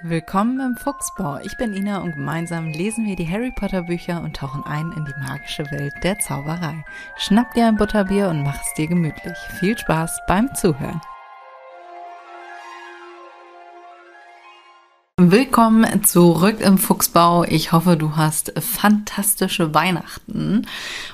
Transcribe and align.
Willkommen 0.00 0.58
im 0.58 0.76
Fuchsbau. 0.76 1.38
Ich 1.44 1.56
bin 1.58 1.74
Ina 1.74 1.98
und 1.98 2.14
gemeinsam 2.14 2.72
lesen 2.72 3.06
wir 3.06 3.14
die 3.14 3.28
Harry 3.28 3.52
Potter 3.52 3.82
Bücher 3.82 4.22
und 4.22 4.34
tauchen 4.34 4.64
ein 4.64 4.90
in 4.92 5.04
die 5.04 5.20
magische 5.20 5.70
Welt 5.70 5.92
der 6.02 6.18
Zauberei. 6.18 6.84
Schnapp 7.16 7.52
dir 7.54 7.66
ein 7.66 7.76
Butterbier 7.76 8.28
und 8.28 8.42
mach 8.42 8.60
es 8.60 8.74
dir 8.76 8.88
gemütlich. 8.88 9.36
Viel 9.60 9.78
Spaß 9.78 10.20
beim 10.26 10.52
Zuhören. 10.54 11.00
Willkommen 15.18 16.02
zurück 16.04 16.60
im 16.60 16.78
Fuchsbau. 16.78 17.44
Ich 17.44 17.70
hoffe, 17.70 17.96
du 17.96 18.16
hast 18.16 18.52
fantastische 18.60 19.72
Weihnachten. 19.72 20.66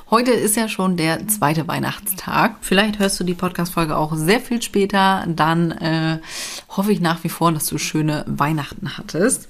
Heute 0.08 0.30
ist 0.30 0.56
ja 0.56 0.68
schon 0.68 0.96
der 0.96 1.28
zweite 1.28 1.68
Weihnachtstag. 1.68 2.56
Vielleicht 2.62 3.00
hörst 3.00 3.20
du 3.20 3.24
die 3.24 3.34
Podcast-Folge 3.34 3.96
auch 3.96 4.14
sehr 4.14 4.40
viel 4.40 4.62
später. 4.62 5.24
Dann 5.26 5.72
äh, 5.72 6.20
hoffe 6.78 6.92
ich 6.92 7.00
nach 7.00 7.22
wie 7.24 7.28
vor, 7.28 7.52
dass 7.52 7.66
du 7.66 7.76
schöne 7.76 8.24
Weihnachten 8.26 8.96
hattest. 8.96 9.48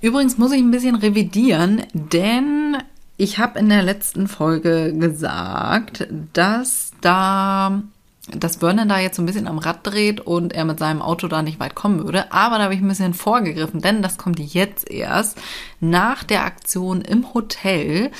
Übrigens 0.00 0.36
muss 0.36 0.50
ich 0.50 0.60
ein 0.60 0.72
bisschen 0.72 0.96
revidieren, 0.96 1.82
denn 1.92 2.78
ich 3.16 3.38
habe 3.38 3.60
in 3.60 3.68
der 3.68 3.84
letzten 3.84 4.26
Folge 4.26 4.92
gesagt, 4.98 6.08
dass 6.32 6.90
da 7.00 7.82
dass 8.30 8.56
Vernon 8.56 8.88
da 8.88 9.00
jetzt 9.00 9.16
so 9.16 9.22
ein 9.22 9.26
bisschen 9.26 9.48
am 9.48 9.58
Rad 9.58 9.80
dreht 9.82 10.20
und 10.20 10.52
er 10.52 10.64
mit 10.64 10.78
seinem 10.78 11.02
Auto 11.02 11.26
da 11.26 11.42
nicht 11.42 11.58
weit 11.58 11.74
kommen 11.74 12.04
würde. 12.04 12.32
Aber 12.32 12.56
da 12.56 12.64
habe 12.64 12.74
ich 12.74 12.80
ein 12.80 12.88
bisschen 12.88 13.14
vorgegriffen, 13.14 13.80
denn 13.80 14.00
das 14.00 14.16
kommt 14.16 14.38
jetzt 14.38 14.88
erst 14.88 15.38
nach 15.80 16.22
der 16.22 16.44
Aktion 16.44 17.00
im 17.00 17.34
Hotel. 17.34 18.12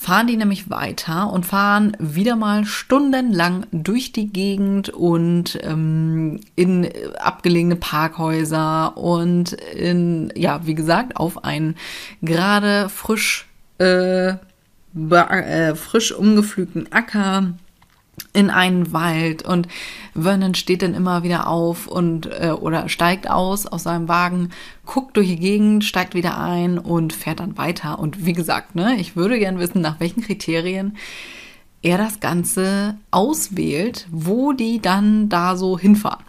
Fahren 0.00 0.28
die 0.28 0.36
nämlich 0.36 0.70
weiter 0.70 1.32
und 1.32 1.44
fahren 1.44 1.96
wieder 1.98 2.36
mal 2.36 2.64
stundenlang 2.64 3.66
durch 3.72 4.12
die 4.12 4.28
Gegend 4.32 4.90
und 4.90 5.58
ähm, 5.60 6.38
in 6.54 6.88
abgelegene 7.18 7.74
Parkhäuser 7.74 8.96
und 8.96 9.54
in, 9.54 10.32
ja, 10.36 10.64
wie 10.64 10.76
gesagt, 10.76 11.16
auf 11.16 11.42
einen 11.42 11.74
gerade 12.22 12.88
frisch, 12.88 13.48
äh, 13.78 14.34
äh, 14.94 15.74
frisch 15.74 16.12
umgepflügten 16.12 16.92
Acker 16.92 17.54
in 18.32 18.50
einen 18.50 18.92
Wald 18.92 19.42
und 19.42 19.68
Vernon 20.14 20.54
steht 20.54 20.82
dann 20.82 20.94
immer 20.94 21.22
wieder 21.22 21.48
auf 21.48 21.86
und 21.86 22.26
äh, 22.26 22.50
oder 22.50 22.88
steigt 22.88 23.30
aus 23.30 23.66
aus 23.66 23.84
seinem 23.84 24.08
Wagen, 24.08 24.50
guckt 24.86 25.16
durch 25.16 25.28
die 25.28 25.38
Gegend, 25.38 25.84
steigt 25.84 26.14
wieder 26.14 26.38
ein 26.38 26.78
und 26.78 27.12
fährt 27.12 27.40
dann 27.40 27.58
weiter. 27.58 27.98
Und 27.98 28.24
wie 28.24 28.32
gesagt, 28.32 28.74
ne, 28.74 28.96
ich 28.98 29.16
würde 29.16 29.38
gern 29.38 29.58
wissen, 29.58 29.80
nach 29.80 30.00
welchen 30.00 30.22
Kriterien 30.22 30.96
er 31.82 31.98
das 31.98 32.20
Ganze 32.20 32.96
auswählt, 33.10 34.06
wo 34.10 34.52
die 34.52 34.80
dann 34.80 35.28
da 35.28 35.56
so 35.56 35.78
hinfahren. 35.78 36.24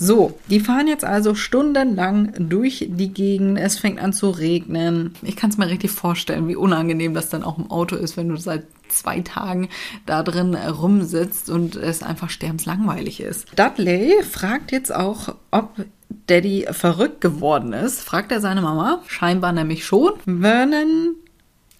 So, 0.00 0.38
die 0.48 0.60
fahren 0.60 0.86
jetzt 0.86 1.04
also 1.04 1.34
stundenlang 1.34 2.32
durch 2.38 2.86
die 2.88 3.12
Gegend. 3.12 3.58
Es 3.58 3.80
fängt 3.80 4.00
an 4.00 4.12
zu 4.12 4.30
regnen. 4.30 5.14
Ich 5.22 5.34
kann 5.34 5.50
es 5.50 5.58
mir 5.58 5.68
richtig 5.68 5.90
vorstellen, 5.90 6.46
wie 6.46 6.54
unangenehm 6.54 7.14
das 7.14 7.30
dann 7.30 7.42
auch 7.42 7.58
im 7.58 7.68
Auto 7.68 7.96
ist, 7.96 8.16
wenn 8.16 8.28
du 8.28 8.36
seit 8.36 8.62
zwei 8.88 9.20
Tagen 9.20 9.68
da 10.06 10.22
drin 10.22 10.54
rumsitzt 10.54 11.50
und 11.50 11.74
es 11.74 12.04
einfach 12.04 12.30
sterbenslangweilig 12.30 13.20
ist. 13.20 13.46
Dudley 13.56 14.22
fragt 14.22 14.70
jetzt 14.70 14.94
auch, 14.94 15.34
ob 15.50 15.84
Daddy 16.28 16.66
verrückt 16.70 17.20
geworden 17.20 17.72
ist. 17.72 18.00
Fragt 18.00 18.30
er 18.30 18.40
seine 18.40 18.62
Mama? 18.62 19.02
Scheinbar 19.08 19.52
nämlich 19.52 19.84
schon. 19.84 20.12
Vernon 20.24 21.16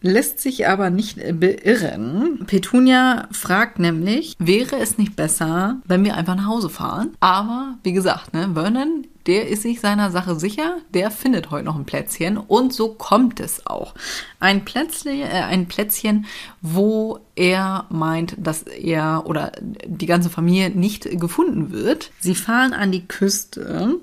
lässt 0.00 0.40
sich 0.40 0.68
aber 0.68 0.90
nicht 0.90 1.16
beirren. 1.40 2.44
Petunia 2.46 3.28
fragt 3.32 3.78
nämlich, 3.78 4.36
wäre 4.38 4.76
es 4.76 4.98
nicht 4.98 5.16
besser, 5.16 5.80
wenn 5.86 6.04
wir 6.04 6.16
einfach 6.16 6.36
nach 6.36 6.46
Hause 6.46 6.70
fahren? 6.70 7.16
Aber 7.20 7.78
wie 7.82 7.92
gesagt, 7.92 8.32
ne, 8.32 8.50
Vernon, 8.54 9.06
der 9.26 9.48
ist 9.48 9.62
sich 9.62 9.80
seiner 9.80 10.10
Sache 10.10 10.36
sicher, 10.36 10.78
der 10.94 11.10
findet 11.10 11.50
heute 11.50 11.64
noch 11.64 11.76
ein 11.76 11.84
Plätzchen 11.84 12.38
und 12.38 12.72
so 12.72 12.94
kommt 12.94 13.40
es 13.40 13.66
auch. 13.66 13.94
Ein 14.40 14.64
Plätzchen, 14.64 15.20
äh, 15.20 15.26
ein 15.26 15.66
Plätzchen, 15.66 16.26
wo 16.62 17.20
er 17.34 17.84
meint, 17.90 18.36
dass 18.38 18.62
er 18.62 19.24
oder 19.26 19.52
die 19.84 20.06
ganze 20.06 20.30
Familie 20.30 20.70
nicht 20.70 21.20
gefunden 21.20 21.72
wird. 21.72 22.10
Sie 22.20 22.34
fahren 22.34 22.72
an 22.72 22.92
die 22.92 23.06
Küste, 23.06 23.96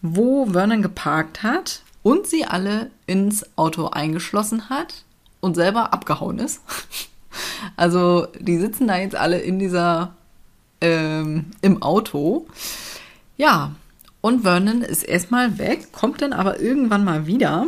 wo 0.00 0.46
Vernon 0.46 0.80
geparkt 0.82 1.42
hat 1.42 1.82
und 2.02 2.26
sie 2.26 2.44
alle 2.44 2.90
ins 3.06 3.44
Auto 3.56 3.88
eingeschlossen 3.88 4.70
hat 4.70 5.04
und 5.44 5.54
selber 5.54 5.92
abgehauen 5.92 6.38
ist. 6.38 6.60
Also 7.76 8.28
die 8.38 8.58
sitzen 8.58 8.86
da 8.86 8.96
jetzt 8.96 9.16
alle 9.16 9.40
in 9.40 9.58
dieser 9.58 10.14
ähm, 10.80 11.46
im 11.62 11.82
Auto. 11.82 12.46
Ja, 13.36 13.72
und 14.20 14.42
Vernon 14.42 14.82
ist 14.82 15.02
erstmal 15.02 15.58
weg, 15.58 15.92
kommt 15.92 16.22
dann 16.22 16.32
aber 16.32 16.60
irgendwann 16.60 17.04
mal 17.04 17.26
wieder. 17.26 17.66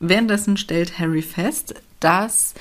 Währenddessen 0.00 0.58
stellt 0.58 0.98
Harry 0.98 1.22
fest, 1.22 1.74
dass 2.00 2.54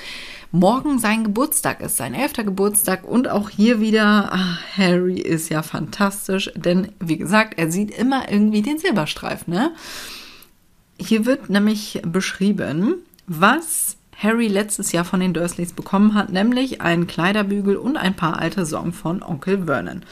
morgen 0.51 0.99
sein 0.99 1.23
Geburtstag 1.23 1.81
ist, 1.81 1.97
sein 1.97 2.13
elfter 2.13 2.43
Geburtstag. 2.43 3.03
Und 3.03 3.27
auch 3.27 3.49
hier 3.49 3.79
wieder, 3.79 4.29
ach, 4.31 4.61
Harry 4.77 5.19
ist 5.19 5.49
ja 5.49 5.61
fantastisch, 5.61 6.51
denn 6.55 6.91
wie 6.99 7.17
gesagt, 7.17 7.59
er 7.59 7.71
sieht 7.71 7.91
immer 7.91 8.31
irgendwie 8.31 8.61
den 8.61 8.79
Silberstreif, 8.79 9.47
ne? 9.47 9.73
Hier 10.97 11.25
wird 11.25 11.49
nämlich 11.49 12.01
beschrieben, 12.05 12.95
was 13.25 13.95
Harry 14.21 14.47
letztes 14.47 14.91
Jahr 14.91 15.05
von 15.05 15.21
den 15.21 15.33
Dursleys 15.33 15.71
bekommen 15.71 16.13
hat, 16.13 16.29
nämlich 16.29 16.81
einen 16.81 17.07
Kleiderbügel 17.07 17.77
und 17.77 17.95
ein 17.95 18.15
paar 18.15 18.39
alte 18.39 18.65
Sorgen 18.65 18.91
von 18.91 19.23
Onkel 19.23 19.65
Vernon. 19.65 20.03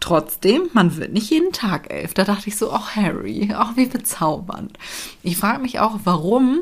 Trotzdem, 0.00 0.62
man 0.72 0.96
wird 0.96 1.12
nicht 1.12 1.30
jeden 1.30 1.52
Tag 1.52 1.92
elf. 1.92 2.12
Da 2.14 2.24
dachte 2.24 2.48
ich 2.48 2.56
so, 2.56 2.72
ach 2.72 2.96
Harry, 2.96 3.54
auch 3.54 3.76
wie 3.76 3.86
bezaubernd. 3.86 4.78
Ich 5.22 5.36
frage 5.36 5.60
mich 5.60 5.78
auch, 5.78 6.00
warum 6.04 6.60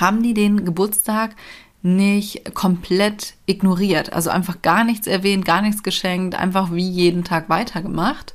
haben 0.00 0.22
die 0.22 0.34
den 0.34 0.64
Geburtstag 0.64 1.36
nicht 1.82 2.54
komplett 2.54 3.34
ignoriert? 3.46 4.12
Also 4.12 4.30
einfach 4.30 4.62
gar 4.62 4.84
nichts 4.84 5.06
erwähnt, 5.06 5.44
gar 5.44 5.60
nichts 5.60 5.82
geschenkt, 5.82 6.34
einfach 6.34 6.72
wie 6.72 6.88
jeden 6.88 7.24
Tag 7.24 7.48
weitergemacht. 7.48 8.34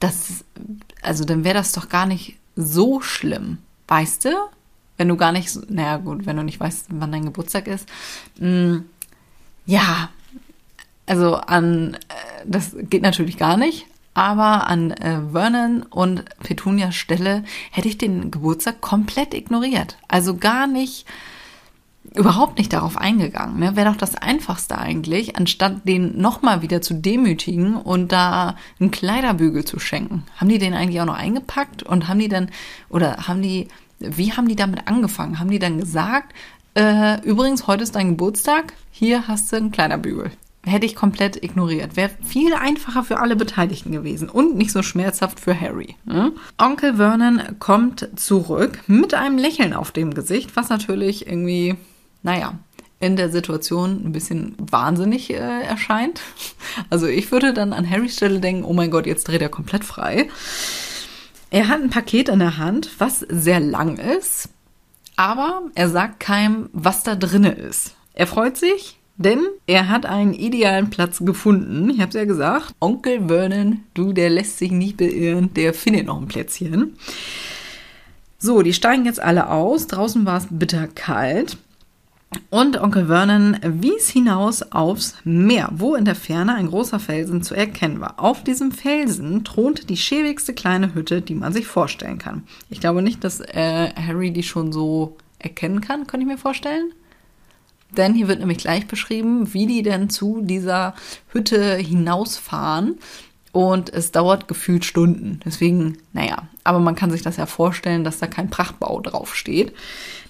Das, 0.00 0.44
also 1.02 1.24
dann 1.24 1.44
wäre 1.44 1.54
das 1.54 1.72
doch 1.72 1.88
gar 1.88 2.06
nicht 2.06 2.36
so 2.56 3.00
schlimm. 3.00 3.58
Weißt 3.86 4.24
du? 4.24 4.30
Wenn 4.98 5.08
du 5.08 5.16
gar 5.16 5.32
nicht, 5.32 5.70
naja 5.70 5.96
gut, 5.96 6.26
wenn 6.26 6.36
du 6.36 6.42
nicht 6.42 6.60
weißt, 6.60 6.88
wann 6.90 7.12
dein 7.12 7.24
Geburtstag 7.24 7.66
ist. 7.66 7.88
Mh, 8.38 8.48
mm, 8.48 8.84
ja, 9.64 10.10
also 11.06 11.36
an, 11.36 11.94
äh, 11.94 12.44
das 12.44 12.76
geht 12.78 13.02
natürlich 13.02 13.38
gar 13.38 13.56
nicht, 13.56 13.86
aber 14.14 14.66
an 14.66 14.90
äh, 14.90 15.20
Vernon 15.32 15.82
und 15.82 16.24
Petunias 16.40 16.96
Stelle 16.96 17.44
hätte 17.70 17.88
ich 17.88 17.98
den 17.98 18.30
Geburtstag 18.30 18.80
komplett 18.80 19.32
ignoriert. 19.32 19.96
Also 20.08 20.36
gar 20.36 20.66
nicht, 20.66 21.06
überhaupt 22.14 22.58
nicht 22.58 22.72
darauf 22.72 22.96
eingegangen. 22.96 23.60
Ne? 23.60 23.76
Wäre 23.76 23.90
doch 23.90 23.96
das 23.96 24.16
Einfachste 24.16 24.78
eigentlich, 24.78 25.36
anstatt 25.36 25.86
den 25.86 26.20
nochmal 26.20 26.62
wieder 26.62 26.82
zu 26.82 26.94
demütigen 26.94 27.76
und 27.76 28.10
da 28.10 28.56
einen 28.80 28.90
Kleiderbügel 28.90 29.64
zu 29.64 29.78
schenken. 29.78 30.24
Haben 30.36 30.48
die 30.48 30.58
den 30.58 30.74
eigentlich 30.74 31.00
auch 31.00 31.06
noch 31.06 31.18
eingepackt 31.18 31.82
und 31.82 32.08
haben 32.08 32.18
die 32.18 32.28
dann, 32.28 32.50
oder 32.88 33.28
haben 33.28 33.42
die 33.42 33.68
wie 33.98 34.32
haben 34.32 34.48
die 34.48 34.56
damit 34.56 34.86
angefangen? 34.86 35.38
Haben 35.38 35.50
die 35.50 35.58
dann 35.58 35.78
gesagt, 35.78 36.34
äh, 36.74 37.20
übrigens, 37.22 37.66
heute 37.66 37.82
ist 37.82 37.96
dein 37.96 38.10
Geburtstag, 38.10 38.72
hier 38.90 39.26
hast 39.26 39.50
du 39.52 39.56
einen 39.56 39.72
Kleiderbügel. 39.72 40.30
Hätte 40.64 40.86
ich 40.86 40.94
komplett 40.94 41.42
ignoriert. 41.42 41.96
Wäre 41.96 42.10
viel 42.22 42.52
einfacher 42.52 43.02
für 43.02 43.18
alle 43.18 43.36
Beteiligten 43.36 43.90
gewesen 43.90 44.28
und 44.28 44.56
nicht 44.56 44.70
so 44.70 44.82
schmerzhaft 44.82 45.40
für 45.40 45.58
Harry. 45.58 45.96
Ne? 46.04 46.32
Onkel 46.58 46.96
Vernon 46.96 47.40
kommt 47.58 48.08
zurück 48.16 48.80
mit 48.86 49.14
einem 49.14 49.38
Lächeln 49.38 49.72
auf 49.72 49.92
dem 49.92 50.14
Gesicht, 50.14 50.56
was 50.56 50.68
natürlich 50.68 51.26
irgendwie, 51.26 51.76
naja, 52.22 52.58
in 53.00 53.16
der 53.16 53.30
Situation 53.30 54.02
ein 54.04 54.12
bisschen 54.12 54.54
wahnsinnig 54.58 55.30
äh, 55.30 55.36
erscheint. 55.36 56.20
Also 56.90 57.06
ich 57.06 57.32
würde 57.32 57.54
dann 57.54 57.72
an 57.72 57.88
Harrys 57.88 58.16
Stelle 58.16 58.40
denken, 58.40 58.64
oh 58.64 58.72
mein 58.72 58.90
Gott, 58.90 59.06
jetzt 59.06 59.26
dreht 59.26 59.42
er 59.42 59.48
komplett 59.48 59.84
frei. 59.84 60.28
Er 61.50 61.68
hat 61.68 61.80
ein 61.80 61.90
Paket 61.90 62.28
in 62.28 62.40
der 62.40 62.58
Hand, 62.58 62.90
was 62.98 63.20
sehr 63.20 63.60
lang 63.60 63.96
ist, 63.96 64.50
aber 65.16 65.62
er 65.74 65.88
sagt 65.88 66.20
keinem, 66.20 66.68
was 66.72 67.02
da 67.02 67.14
drinne 67.14 67.52
ist. 67.52 67.94
Er 68.12 68.26
freut 68.26 68.56
sich, 68.56 68.98
denn 69.16 69.40
er 69.66 69.88
hat 69.88 70.06
einen 70.06 70.34
idealen 70.34 70.90
Platz 70.90 71.18
gefunden. 71.24 71.90
Ich 71.90 72.00
habe 72.00 72.10
es 72.10 72.14
ja 72.14 72.24
gesagt. 72.24 72.72
Onkel 72.80 73.28
Vernon, 73.28 73.80
du, 73.94 74.12
der 74.12 74.30
lässt 74.30 74.58
sich 74.58 74.70
nicht 74.70 74.98
beirren, 74.98 75.54
der 75.54 75.74
findet 75.74 76.06
noch 76.06 76.20
ein 76.20 76.28
Plätzchen. 76.28 76.96
So, 78.38 78.62
die 78.62 78.72
steigen 78.72 79.06
jetzt 79.06 79.20
alle 79.20 79.50
aus. 79.50 79.88
Draußen 79.88 80.24
war 80.24 80.36
es 80.36 80.46
bitterkalt. 80.50 81.56
Und 82.50 82.80
Onkel 82.80 83.06
Vernon 83.06 83.56
wies 83.62 84.08
hinaus 84.08 84.62
aufs 84.72 85.16
Meer, 85.24 85.70
wo 85.72 85.94
in 85.94 86.04
der 86.04 86.14
Ferne 86.14 86.54
ein 86.54 86.68
großer 86.68 86.98
Felsen 86.98 87.42
zu 87.42 87.54
erkennen 87.54 88.00
war. 88.00 88.14
Auf 88.18 88.42
diesem 88.44 88.72
Felsen 88.72 89.44
thronte 89.44 89.86
die 89.86 89.96
schäbigste 89.96 90.54
kleine 90.54 90.94
Hütte, 90.94 91.22
die 91.22 91.34
man 91.34 91.52
sich 91.52 91.66
vorstellen 91.66 92.18
kann. 92.18 92.44
Ich 92.70 92.80
glaube 92.80 93.02
nicht, 93.02 93.24
dass 93.24 93.40
äh, 93.40 93.92
Harry 93.94 94.30
die 94.30 94.42
schon 94.42 94.72
so 94.72 95.16
erkennen 95.38 95.80
kann, 95.80 96.06
könnte 96.06 96.24
ich 96.24 96.32
mir 96.32 96.38
vorstellen. 96.38 96.92
Denn 97.96 98.14
hier 98.14 98.28
wird 98.28 98.40
nämlich 98.40 98.58
gleich 98.58 98.86
beschrieben, 98.86 99.54
wie 99.54 99.66
die 99.66 99.82
denn 99.82 100.10
zu 100.10 100.42
dieser 100.42 100.94
Hütte 101.32 101.76
hinausfahren. 101.76 102.98
Und 103.52 103.92
es 103.92 104.12
dauert 104.12 104.48
gefühlt 104.48 104.84
Stunden. 104.84 105.40
Deswegen, 105.44 105.98
naja, 106.12 106.48
aber 106.64 106.80
man 106.80 106.94
kann 106.94 107.10
sich 107.10 107.22
das 107.22 107.36
ja 107.36 107.46
vorstellen, 107.46 108.04
dass 108.04 108.18
da 108.18 108.26
kein 108.26 108.50
Prachtbau 108.50 109.00
draufsteht. 109.00 109.72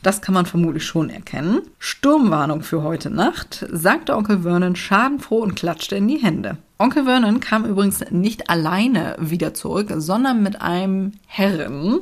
Das 0.02 0.22
kann 0.22 0.34
man 0.34 0.46
vermutlich 0.46 0.84
schon 0.84 1.10
erkennen. 1.10 1.62
Sturmwarnung 1.78 2.62
für 2.62 2.82
heute 2.82 3.10
Nacht, 3.10 3.66
sagte 3.70 4.16
Onkel 4.16 4.42
Vernon 4.42 4.76
schadenfroh 4.76 5.38
und 5.38 5.56
klatschte 5.56 5.96
in 5.96 6.06
die 6.06 6.22
Hände. 6.22 6.58
Onkel 6.78 7.04
Vernon 7.04 7.40
kam 7.40 7.64
übrigens 7.64 8.04
nicht 8.10 8.50
alleine 8.50 9.16
wieder 9.18 9.52
zurück, 9.52 9.92
sondern 9.96 10.42
mit 10.42 10.62
einem 10.62 11.12
Herren, 11.26 12.00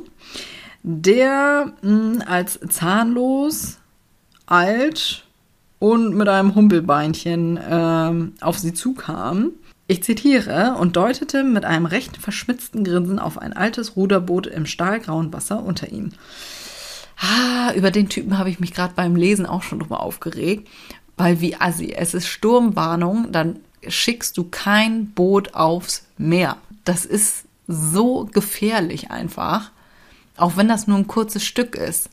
der 0.83 1.73
mh, 1.81 1.89
hm, 1.89 2.23
als 2.27 2.59
zahnlos, 2.69 3.79
alt 4.45 5.25
und 5.79 6.15
mit 6.15 6.27
einem 6.27 6.55
Humpelbeinchen 6.55 7.57
äh, 7.57 8.43
auf 8.43 8.59
sie 8.59 8.73
zukam. 8.73 9.51
Ich 9.89 10.03
zitiere 10.03 10.75
und 10.77 10.97
deutete 10.97 11.43
mit 11.43 11.63
einem 11.63 11.85
recht 11.85 12.17
verschmitzten 12.17 12.83
Grinsen 12.83 13.19
auf 13.19 13.37
ein 13.37 13.53
altes 13.53 13.95
Ruderboot 13.95 14.45
im 14.45 14.65
stahlgrauen 14.65 15.31
Wasser 15.31 15.63
unter 15.63 15.89
ihnen. 15.89 16.13
Ah, 17.19 17.71
über 17.73 17.89
den 17.89 18.09
Typen 18.09 18.37
habe 18.37 18.49
ich 18.49 18.59
mich 18.59 18.73
gerade 18.73 18.93
beim 18.95 19.15
Lesen 19.15 19.45
auch 19.45 19.63
schon 19.63 19.79
drüber 19.79 20.01
aufgeregt, 20.01 20.67
weil 21.15 21.39
wie 21.39 21.55
assi, 21.55 21.93
es 21.93 22.13
ist 22.13 22.27
Sturmwarnung, 22.27 23.31
dann 23.31 23.59
schickst 23.87 24.37
du 24.37 24.43
kein 24.43 25.11
Boot 25.11 25.53
aufs 25.53 26.05
Meer. 26.17 26.57
Das 26.83 27.05
ist 27.05 27.45
so 27.67 28.25
gefährlich 28.25 29.09
einfach, 29.09 29.71
auch 30.35 30.57
wenn 30.57 30.67
das 30.67 30.87
nur 30.87 30.97
ein 30.97 31.07
kurzes 31.07 31.45
Stück 31.45 31.75
ist. 31.75 32.09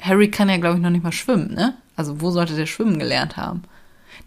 Harry 0.00 0.30
kann 0.30 0.48
ja, 0.48 0.56
glaube 0.56 0.76
ich, 0.76 0.82
noch 0.82 0.90
nicht 0.90 1.04
mal 1.04 1.12
schwimmen, 1.12 1.52
ne? 1.52 1.76
Also 1.96 2.20
wo 2.20 2.30
sollte 2.30 2.54
der 2.54 2.66
schwimmen 2.66 2.98
gelernt 2.98 3.36
haben? 3.36 3.64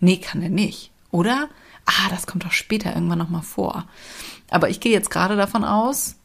Nee, 0.01 0.17
kann 0.17 0.41
er 0.41 0.49
nicht, 0.49 0.91
oder? 1.11 1.49
Ah, 1.85 2.09
das 2.09 2.27
kommt 2.27 2.45
doch 2.45 2.51
später 2.51 2.93
irgendwann 2.93 3.19
nochmal 3.19 3.41
vor. 3.41 3.85
Aber 4.49 4.69
ich 4.69 4.79
gehe 4.79 4.91
jetzt 4.91 5.09
gerade 5.09 5.35
davon 5.35 5.63
aus, 5.63 6.15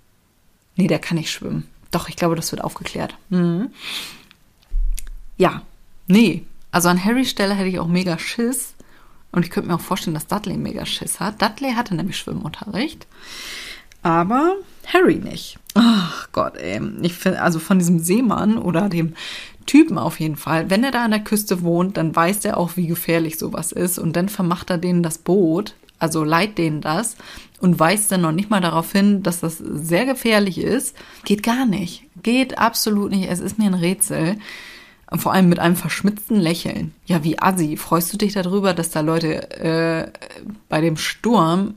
nee, 0.77 0.87
der 0.87 0.99
kann 0.99 1.17
nicht 1.17 1.31
schwimmen. 1.31 1.69
Doch, 1.91 2.09
ich 2.09 2.17
glaube, 2.17 2.37
das 2.37 2.53
wird 2.53 2.63
aufgeklärt. 2.63 3.17
Mhm. 3.31 3.71
Ja, 5.37 5.63
nee. 6.07 6.45
Also 6.71 6.89
an 6.89 7.03
Harrys 7.05 7.31
Stelle 7.31 7.55
hätte 7.55 7.69
ich 7.69 7.81
auch 7.81 7.89
mega 7.89 8.19
Schiss. 8.19 8.75
Und 9.33 9.45
ich 9.45 9.51
könnte 9.51 9.69
mir 9.69 9.77
auch 9.77 9.81
vorstellen, 9.81 10.15
dass 10.15 10.27
Dudley 10.27 10.57
mega 10.57 10.85
Schiss 10.87 11.21
hat. 11.21 11.41
Dudley 11.41 11.73
hatte 11.75 11.95
nämlich 11.95 12.17
Schwimmunterricht. 12.17 13.07
Aber 14.03 14.57
Harry 14.87 15.17
nicht. 15.17 15.59
Ach 15.75 16.29
Gott, 16.33 16.57
ey. 16.57 16.81
Ich 17.03 17.15
finde, 17.15 17.43
also 17.43 17.59
von 17.59 17.79
diesem 17.79 17.99
Seemann 18.01 18.59
oder 18.59 18.89
dem 18.89 19.15
Typen 19.71 19.99
auf 19.99 20.19
jeden 20.19 20.35
Fall. 20.35 20.69
Wenn 20.69 20.83
er 20.83 20.91
da 20.91 21.05
an 21.05 21.13
der 21.13 21.23
Küste 21.23 21.63
wohnt, 21.63 21.97
dann 21.97 22.17
weiß 22.17 22.45
er 22.45 22.57
auch, 22.57 22.77
wie 22.77 22.89
gefährlich 22.89 23.39
sowas 23.39 23.71
ist. 23.71 24.01
Und 24.01 24.17
dann 24.17 24.29
vermacht 24.29 24.69
er 24.69 24.79
denen 24.79 25.05
das 25.05 25.19
Boot, 25.19 25.77
also 26.01 26.25
leiht 26.25 26.59
denen 26.59 26.81
das 26.81 27.17
und 27.61 27.79
weist 27.79 28.11
dann 28.11 28.23
noch 28.23 28.33
nicht 28.33 28.51
mal 28.51 28.61
darauf 28.61 28.91
hin, 28.91 29.23
dass 29.23 29.39
das 29.39 29.59
sehr 29.59 30.07
gefährlich 30.07 30.59
ist. 30.59 30.97
Geht 31.25 31.45
gar 31.45 31.67
nicht. 31.67 32.03
Geht 32.25 32.59
absolut 32.59 33.13
nicht. 33.13 33.31
Es 33.31 33.39
ist 33.39 33.59
mir 33.59 33.67
ein 33.67 33.75
Rätsel. 33.75 34.39
Vor 35.15 35.33
allem 35.33 35.49
mit 35.49 35.61
einem 35.61 35.77
verschmitzten 35.77 36.41
Lächeln. 36.41 36.93
Ja, 37.07 37.23
wie 37.23 37.39
assi. 37.39 37.77
Freust 37.77 38.13
du 38.13 38.17
dich 38.17 38.33
darüber, 38.33 38.75
dass 38.75 38.91
da 38.91 39.03
Leute 39.03 39.53
äh, 39.53 40.11
bei 40.69 40.81
dem 40.81 40.97
Sturm 40.97 41.75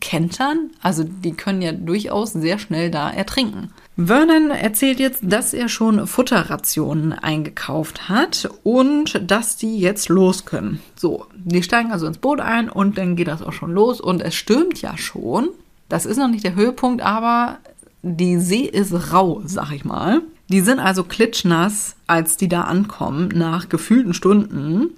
kentern? 0.00 0.70
Also 0.80 1.04
die 1.04 1.32
können 1.32 1.60
ja 1.60 1.72
durchaus 1.72 2.32
sehr 2.32 2.58
schnell 2.58 2.90
da 2.90 3.10
ertrinken. 3.10 3.70
Vernon 3.96 4.50
erzählt 4.50 5.00
jetzt, 5.00 5.20
dass 5.22 5.54
er 5.54 5.70
schon 5.70 6.06
Futterrationen 6.06 7.14
eingekauft 7.14 8.10
hat 8.10 8.48
und 8.62 9.30
dass 9.30 9.56
die 9.56 9.78
jetzt 9.78 10.10
los 10.10 10.44
können. 10.44 10.80
So, 10.96 11.26
die 11.34 11.62
steigen 11.62 11.92
also 11.92 12.06
ins 12.06 12.18
Boot 12.18 12.40
ein 12.40 12.68
und 12.68 12.98
dann 12.98 13.16
geht 13.16 13.28
das 13.28 13.40
auch 13.40 13.54
schon 13.54 13.72
los 13.72 14.00
und 14.00 14.20
es 14.20 14.34
stürmt 14.34 14.82
ja 14.82 14.98
schon. 14.98 15.48
Das 15.88 16.04
ist 16.04 16.18
noch 16.18 16.28
nicht 16.28 16.44
der 16.44 16.54
Höhepunkt, 16.54 17.00
aber 17.00 17.58
die 18.02 18.38
See 18.38 18.64
ist 18.64 19.12
rau, 19.12 19.40
sag 19.46 19.72
ich 19.72 19.84
mal. 19.84 20.20
Die 20.48 20.60
sind 20.60 20.78
also 20.78 21.02
klitschnass, 21.02 21.96
als 22.06 22.36
die 22.36 22.48
da 22.48 22.62
ankommen, 22.62 23.28
nach 23.34 23.68
gefühlten 23.70 24.12
Stunden 24.12 24.90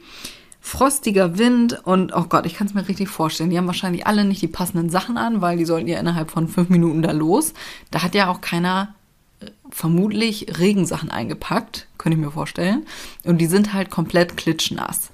frostiger 0.68 1.38
Wind 1.38 1.80
und 1.84 2.14
oh 2.14 2.24
Gott, 2.28 2.44
ich 2.44 2.54
kann 2.54 2.66
es 2.66 2.74
mir 2.74 2.86
richtig 2.86 3.08
vorstellen. 3.08 3.48
Die 3.48 3.56
haben 3.56 3.66
wahrscheinlich 3.66 4.06
alle 4.06 4.24
nicht 4.24 4.42
die 4.42 4.48
passenden 4.48 4.90
Sachen 4.90 5.16
an, 5.16 5.40
weil 5.40 5.56
die 5.56 5.64
sollten 5.64 5.88
ja 5.88 5.98
innerhalb 5.98 6.30
von 6.30 6.46
fünf 6.46 6.68
Minuten 6.68 7.00
da 7.00 7.12
los. 7.12 7.54
Da 7.90 8.02
hat 8.02 8.14
ja 8.14 8.28
auch 8.30 8.42
keiner 8.42 8.94
äh, 9.40 9.46
vermutlich 9.70 10.58
Regensachen 10.58 11.10
eingepackt, 11.10 11.88
könnte 11.96 12.18
ich 12.18 12.24
mir 12.24 12.30
vorstellen. 12.30 12.84
Und 13.24 13.38
die 13.38 13.46
sind 13.46 13.72
halt 13.72 13.88
komplett 13.88 14.36
klitschnass. 14.36 15.10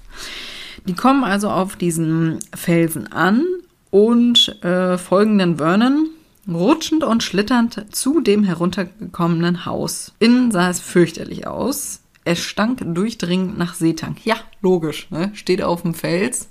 Die 0.85 0.93
kommen 0.93 1.23
also 1.23 1.49
auf 1.49 1.77
diesen 1.77 2.39
Felsen 2.53 3.11
an 3.13 3.45
und 3.91 4.61
äh, 4.61 4.97
folgen 4.97 5.37
den 5.37 5.57
Vernon 5.57 6.09
rutschend 6.49 7.05
und 7.05 7.23
schlitternd 7.23 7.95
zu 7.95 8.19
dem 8.19 8.43
heruntergekommenen 8.43 9.65
Haus. 9.65 10.11
Innen 10.19 10.51
sah 10.51 10.69
es 10.69 10.81
fürchterlich 10.81 11.47
aus. 11.47 12.01
Es 12.25 12.39
stank 12.39 12.81
durchdringend 12.83 13.57
nach 13.57 13.75
Seetank. 13.75 14.25
Ja, 14.25 14.35
logisch. 14.61 15.09
Ne? 15.11 15.31
Steht 15.35 15.61
auf 15.61 15.83
dem 15.83 15.93
Fels 15.93 16.49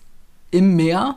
im 0.51 0.77
Meer. 0.77 1.17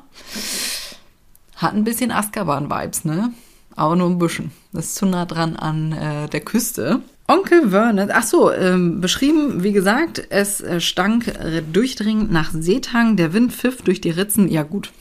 Hat 1.55 1.73
ein 1.73 1.83
bisschen 1.83 2.11
Azkaban-Vibes, 2.11 3.05
ne? 3.05 3.33
Aber 3.75 3.95
nur 3.95 4.09
ein 4.09 4.17
bisschen. 4.17 4.51
Das 4.73 4.85
ist 4.85 4.95
zu 4.95 5.05
nah 5.05 5.25
dran 5.25 5.55
an 5.55 5.91
äh, 5.91 6.27
der 6.27 6.41
Küste. 6.41 7.01
Onkel 7.27 7.69
Vernon, 7.69 8.09
ach 8.11 8.23
so, 8.23 8.51
ähm, 8.51 9.01
beschrieben, 9.01 9.61
wie 9.61 9.73
gesagt, 9.73 10.25
es 10.29 10.61
äh, 10.61 10.79
stank 10.79 11.33
durchdringend 11.73 12.31
nach 12.31 12.51
Seetang, 12.51 13.17
der 13.17 13.33
Wind 13.33 13.51
pfiff 13.51 13.81
durch 13.81 13.99
die 13.99 14.11
Ritzen. 14.11 14.47
Ja 14.47 14.63
gut, 14.63 14.93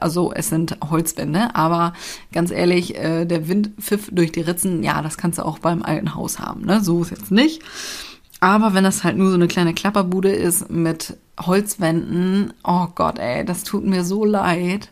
also 0.00 0.32
es 0.34 0.50
sind 0.50 0.76
Holzwände, 0.90 1.54
aber 1.54 1.94
ganz 2.32 2.50
ehrlich, 2.50 2.96
äh, 2.96 3.24
der 3.24 3.48
Wind 3.48 3.70
pfiff 3.80 4.10
durch 4.12 4.32
die 4.32 4.42
Ritzen, 4.42 4.82
ja, 4.82 5.00
das 5.00 5.16
kannst 5.16 5.38
du 5.38 5.46
auch 5.46 5.58
beim 5.58 5.82
alten 5.82 6.14
Haus 6.14 6.38
haben, 6.38 6.66
ne? 6.66 6.82
So 6.82 7.02
ist 7.02 7.10
jetzt 7.10 7.30
nicht. 7.30 7.62
Aber 8.40 8.74
wenn 8.74 8.84
das 8.84 9.02
halt 9.04 9.16
nur 9.16 9.30
so 9.30 9.34
eine 9.34 9.48
kleine 9.48 9.74
Klapperbude 9.74 10.30
ist 10.30 10.70
mit 10.70 11.16
Holzwänden, 11.40 12.52
oh 12.64 12.86
Gott, 12.94 13.18
ey, 13.18 13.44
das 13.44 13.64
tut 13.64 13.84
mir 13.84 14.04
so 14.04 14.24
leid. 14.24 14.90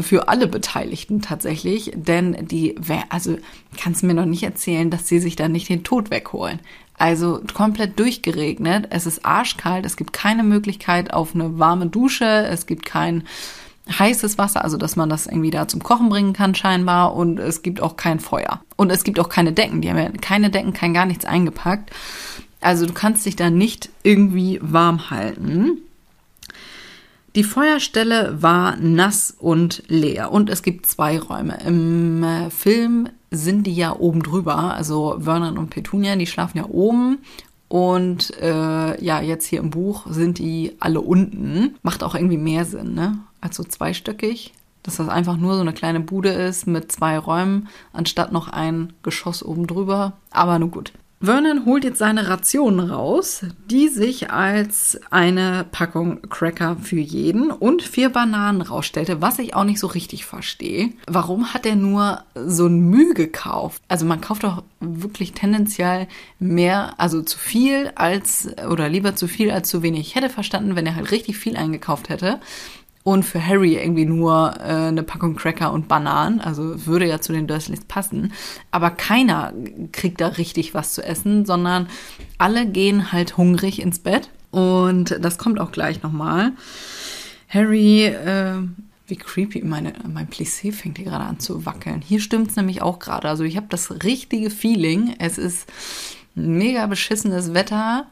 Für 0.00 0.28
alle 0.28 0.46
Beteiligten 0.46 1.20
tatsächlich, 1.22 1.90
denn 1.94 2.46
die, 2.46 2.76
also 3.08 3.36
kannst 3.76 4.04
mir 4.04 4.14
noch 4.14 4.26
nicht 4.26 4.44
erzählen, 4.44 4.90
dass 4.90 5.08
sie 5.08 5.18
sich 5.18 5.34
da 5.34 5.48
nicht 5.48 5.68
den 5.68 5.82
Tod 5.82 6.10
wegholen. 6.10 6.60
Also 6.96 7.40
komplett 7.52 7.98
durchgeregnet, 7.98 8.88
es 8.90 9.06
ist 9.06 9.24
arschkalt, 9.24 9.84
es 9.84 9.96
gibt 9.96 10.12
keine 10.12 10.44
Möglichkeit 10.44 11.12
auf 11.12 11.34
eine 11.34 11.58
warme 11.58 11.86
Dusche, 11.86 12.24
es 12.24 12.66
gibt 12.66 12.86
kein 12.86 13.24
heißes 13.90 14.38
Wasser, 14.38 14.64
also 14.64 14.76
dass 14.76 14.96
man 14.96 15.08
das 15.08 15.26
irgendwie 15.26 15.50
da 15.50 15.68
zum 15.68 15.82
Kochen 15.82 16.08
bringen 16.08 16.32
kann 16.32 16.54
scheinbar 16.54 17.14
und 17.14 17.38
es 17.38 17.62
gibt 17.62 17.80
auch 17.80 17.96
kein 17.96 18.20
Feuer. 18.20 18.60
Und 18.76 18.90
es 18.90 19.04
gibt 19.04 19.18
auch 19.20 19.28
keine 19.28 19.52
Decken, 19.52 19.80
die 19.80 19.90
haben 19.90 19.98
ja 19.98 20.10
keine 20.20 20.50
Decken, 20.50 20.72
kein 20.72 20.94
gar 20.94 21.06
nichts 21.06 21.24
eingepackt. 21.24 21.90
Also 22.60 22.86
du 22.86 22.92
kannst 22.92 23.24
dich 23.26 23.36
da 23.36 23.50
nicht 23.50 23.90
irgendwie 24.02 24.58
warm 24.62 25.10
halten. 25.10 25.78
Die 27.34 27.44
Feuerstelle 27.44 28.42
war 28.42 28.76
nass 28.76 29.34
und 29.38 29.82
leer 29.86 30.32
und 30.32 30.50
es 30.50 30.62
gibt 30.62 30.86
zwei 30.86 31.20
Räume. 31.20 31.58
Im 31.64 32.24
äh, 32.24 32.50
Film 32.50 33.10
sind 33.30 33.66
die 33.66 33.74
ja 33.74 33.94
oben 33.94 34.22
drüber, 34.22 34.74
also 34.74 35.18
Vernon 35.20 35.58
und 35.58 35.70
Petunia, 35.70 36.16
die 36.16 36.26
schlafen 36.26 36.58
ja 36.58 36.64
oben 36.68 37.18
und 37.68 38.34
äh, 38.40 39.02
ja, 39.04 39.20
jetzt 39.20 39.46
hier 39.46 39.60
im 39.60 39.70
Buch 39.70 40.06
sind 40.08 40.38
die 40.38 40.76
alle 40.80 41.00
unten. 41.00 41.76
Macht 41.82 42.02
auch 42.02 42.14
irgendwie 42.14 42.38
mehr 42.38 42.64
Sinn, 42.64 42.94
ne? 42.94 43.18
Als 43.40 43.56
so 43.56 43.64
zweistöckig. 43.64 44.54
Dass 44.82 44.96
das 44.96 45.08
einfach 45.08 45.36
nur 45.36 45.54
so 45.54 45.60
eine 45.60 45.74
kleine 45.74 46.00
Bude 46.00 46.30
ist 46.30 46.66
mit 46.66 46.90
zwei 46.90 47.18
Räumen, 47.18 47.68
anstatt 47.92 48.32
noch 48.32 48.48
ein 48.48 48.94
Geschoss 49.02 49.42
oben 49.42 49.66
drüber. 49.66 50.14
Aber 50.30 50.58
nun 50.58 50.70
gut. 50.70 50.92
Vernon 51.20 51.66
holt 51.66 51.82
jetzt 51.82 51.98
seine 51.98 52.28
Rationen 52.28 52.90
raus, 52.90 53.44
die 53.68 53.88
sich 53.88 54.30
als 54.30 55.00
eine 55.10 55.66
Packung 55.70 56.22
Cracker 56.28 56.76
für 56.76 57.00
jeden 57.00 57.50
und 57.50 57.82
vier 57.82 58.10
Bananen 58.10 58.62
rausstellte, 58.62 59.20
was 59.20 59.40
ich 59.40 59.54
auch 59.54 59.64
nicht 59.64 59.80
so 59.80 59.88
richtig 59.88 60.24
verstehe. 60.24 60.90
Warum 61.08 61.52
hat 61.52 61.66
er 61.66 61.74
nur 61.74 62.22
so 62.36 62.66
ein 62.66 62.78
Mühe 62.78 63.14
gekauft? 63.14 63.82
Also 63.88 64.06
man 64.06 64.20
kauft 64.20 64.44
doch 64.44 64.62
wirklich 64.78 65.32
tendenziell 65.32 66.06
mehr, 66.38 66.94
also 66.98 67.22
zu 67.22 67.36
viel 67.36 67.90
als, 67.96 68.50
oder 68.70 68.88
lieber 68.88 69.16
zu 69.16 69.26
viel 69.26 69.50
als 69.50 69.68
zu 69.68 69.82
wenig. 69.82 70.00
Ich 70.02 70.14
hätte 70.14 70.30
verstanden, 70.30 70.76
wenn 70.76 70.86
er 70.86 70.94
halt 70.94 71.10
richtig 71.10 71.36
viel 71.36 71.56
eingekauft 71.56 72.10
hätte 72.10 72.38
und 73.04 73.22
für 73.22 73.44
Harry 73.44 73.76
irgendwie 73.76 74.04
nur 74.04 74.54
äh, 74.58 74.88
eine 74.88 75.02
Packung 75.02 75.36
Cracker 75.36 75.72
und 75.72 75.88
Bananen. 75.88 76.40
Also 76.40 76.86
würde 76.86 77.06
ja 77.06 77.20
zu 77.20 77.32
den 77.32 77.46
Dursleys 77.46 77.84
passen. 77.84 78.32
Aber 78.70 78.90
keiner 78.90 79.52
kriegt 79.92 80.20
da 80.20 80.28
richtig 80.28 80.74
was 80.74 80.94
zu 80.94 81.02
essen, 81.02 81.46
sondern 81.46 81.88
alle 82.36 82.66
gehen 82.66 83.12
halt 83.12 83.36
hungrig 83.36 83.80
ins 83.80 83.98
Bett. 83.98 84.30
Und 84.50 85.18
das 85.20 85.38
kommt 85.38 85.60
auch 85.60 85.72
gleich 85.72 86.02
nochmal. 86.02 86.52
Harry, 87.48 88.04
äh, 88.04 88.56
wie 89.06 89.16
creepy, 89.16 89.62
meine, 89.64 89.94
mein 90.06 90.28
Plissé 90.28 90.72
fängt 90.72 90.98
hier 90.98 91.06
gerade 91.06 91.24
an 91.24 91.40
zu 91.40 91.64
wackeln. 91.64 92.02
Hier 92.02 92.20
stimmt 92.20 92.50
es 92.50 92.56
nämlich 92.56 92.82
auch 92.82 92.98
gerade. 92.98 93.28
Also 93.28 93.44
ich 93.44 93.56
habe 93.56 93.66
das 93.70 94.02
richtige 94.04 94.50
Feeling. 94.50 95.14
Es 95.18 95.38
ist 95.38 95.66
mega 96.34 96.86
beschissenes 96.86 97.54
Wetter. 97.54 98.06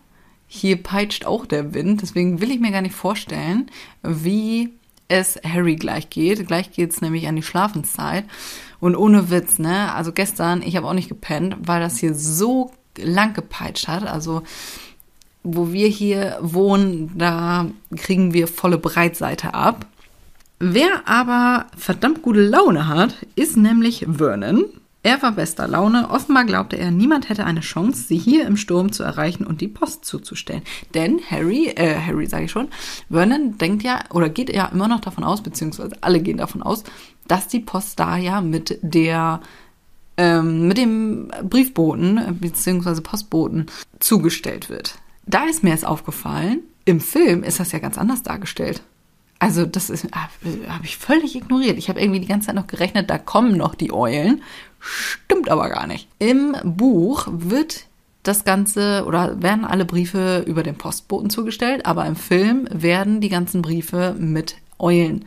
Hier 0.47 0.83
peitscht 0.83 1.27
auch 1.27 1.47
der 1.47 1.75
Wind. 1.75 2.03
Deswegen 2.03 2.41
will 2.41 2.51
ich 2.51 2.61
mir 2.61 2.71
gar 2.71 2.83
nicht 2.83 2.95
vorstellen, 2.95 3.71
wie 4.03 4.71
es 5.09 5.39
Harry 5.45 5.77
gleich 5.77 6.11
geht. 6.11 6.47
Gleich 6.47 6.73
geht's 6.73 7.01
nämlich 7.01 7.27
an 7.29 7.37
die 7.37 7.43
Schlafenszeit. 7.43 8.25
Und 8.81 8.97
ohne 8.97 9.31
Witz, 9.31 9.59
ne? 9.59 9.93
Also 9.95 10.13
gestern, 10.13 10.63
ich 10.63 10.77
habe 10.77 10.87
auch 10.87 10.93
nicht 10.93 11.09
gepennt, 11.09 11.57
weil 11.61 11.81
das 11.81 11.99
hier 11.99 12.15
so 12.15 12.73
lang 12.99 13.35
gepeitscht 13.35 13.89
hat. 13.89 14.07
Also 14.07 14.43
wo 15.43 15.73
wir 15.73 15.87
hier 15.87 16.39
wohnen, 16.41 17.13
da 17.17 17.67
kriegen 17.97 18.33
wir 18.33 18.49
volle 18.49 18.79
Breitseite 18.79 19.55
ab. 19.55 19.87
Wer 20.59 21.07
aber 21.07 21.67
verdammt 21.77 22.23
gute 22.23 22.43
Laune 22.43 22.89
hat, 22.89 23.15
ist 23.37 23.57
nämlich 23.57 24.07
Vernon. 24.11 24.65
Er 25.07 25.23
war 25.23 25.31
bester 25.31 25.69
Laune. 25.69 26.11
Offenbar 26.11 26.45
glaubte 26.47 26.75
er, 26.75 26.91
niemand 26.91 27.29
hätte 27.29 27.45
eine 27.45 27.61
Chance, 27.61 28.09
sie 28.09 28.19
hier 28.19 28.45
im 28.45 28.57
Sturm 28.57 28.91
zu 28.91 29.05
erreichen 29.05 29.47
und 29.47 29.61
die 29.61 29.69
Post 29.69 30.05
zuzustellen. 30.05 30.63
Denn 30.95 31.21
Harry, 31.31 31.69
äh, 31.69 31.95
Harry 31.95 32.27
sage 32.27 32.47
ich 32.47 32.51
schon, 32.51 32.67
Vernon 33.09 33.57
denkt 33.57 33.85
ja 33.85 34.01
oder 34.11 34.29
geht 34.29 34.53
ja 34.53 34.67
immer 34.67 34.89
noch 34.89 34.99
davon 34.99 35.23
aus, 35.23 35.45
beziehungsweise 35.45 35.97
alle 36.01 36.19
gehen 36.21 36.39
davon 36.39 36.61
aus, 36.61 36.83
dass 37.29 37.47
die 37.47 37.61
Post 37.61 38.01
da 38.01 38.17
ja 38.17 38.41
mit 38.41 38.81
der 38.83 39.43
ähm, 40.17 40.67
mit 40.67 40.77
dem 40.77 41.31
Briefboten 41.45 42.39
beziehungsweise 42.41 43.01
Postboten 43.01 43.67
zugestellt 44.01 44.71
wird. 44.71 44.99
Da 45.25 45.45
ist 45.45 45.63
mir 45.63 45.71
jetzt 45.71 45.87
aufgefallen, 45.87 46.63
im 46.85 46.99
Film 46.99 47.45
ist 47.45 47.61
das 47.61 47.71
ja 47.71 47.79
ganz 47.79 47.97
anders 47.97 48.25
dargestellt. 48.25 48.83
Also 49.39 49.67
das 49.67 49.91
ist 49.91 50.09
habe 50.13 50.85
ich 50.85 50.97
völlig 50.97 51.37
ignoriert. 51.37 51.79
Ich 51.79 51.89
habe 51.89 52.01
irgendwie 52.01 52.21
die 52.21 52.27
ganze 52.27 52.47
Zeit 52.47 52.57
noch 52.57 52.67
gerechnet, 52.67 53.11
da 53.11 53.19
kommen 53.19 53.57
noch 53.57 53.75
die 53.75 53.93
Eulen. 53.93 54.43
Stimmt 54.87 55.49
aber 55.49 55.69
gar 55.69 55.87
nicht. 55.87 56.09
Im 56.19 56.57
Buch 56.63 57.27
wird 57.31 57.87
das 58.23 58.45
Ganze 58.45 59.05
oder 59.07 59.43
werden 59.43 59.65
alle 59.65 59.85
Briefe 59.85 60.45
über 60.47 60.63
den 60.63 60.77
Postboten 60.77 61.31
zugestellt, 61.31 61.87
aber 61.87 62.07
im 62.07 62.17
Film 62.17 62.69
werden 62.71 63.21
die 63.21 63.29
ganzen 63.29 63.63
Briefe 63.63 64.15
mit 64.19 64.57
Eulen 64.79 65.25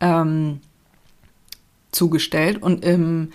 ähm, 0.00 0.60
zugestellt. 1.92 2.62
Und 2.62 2.84
im 2.84 3.30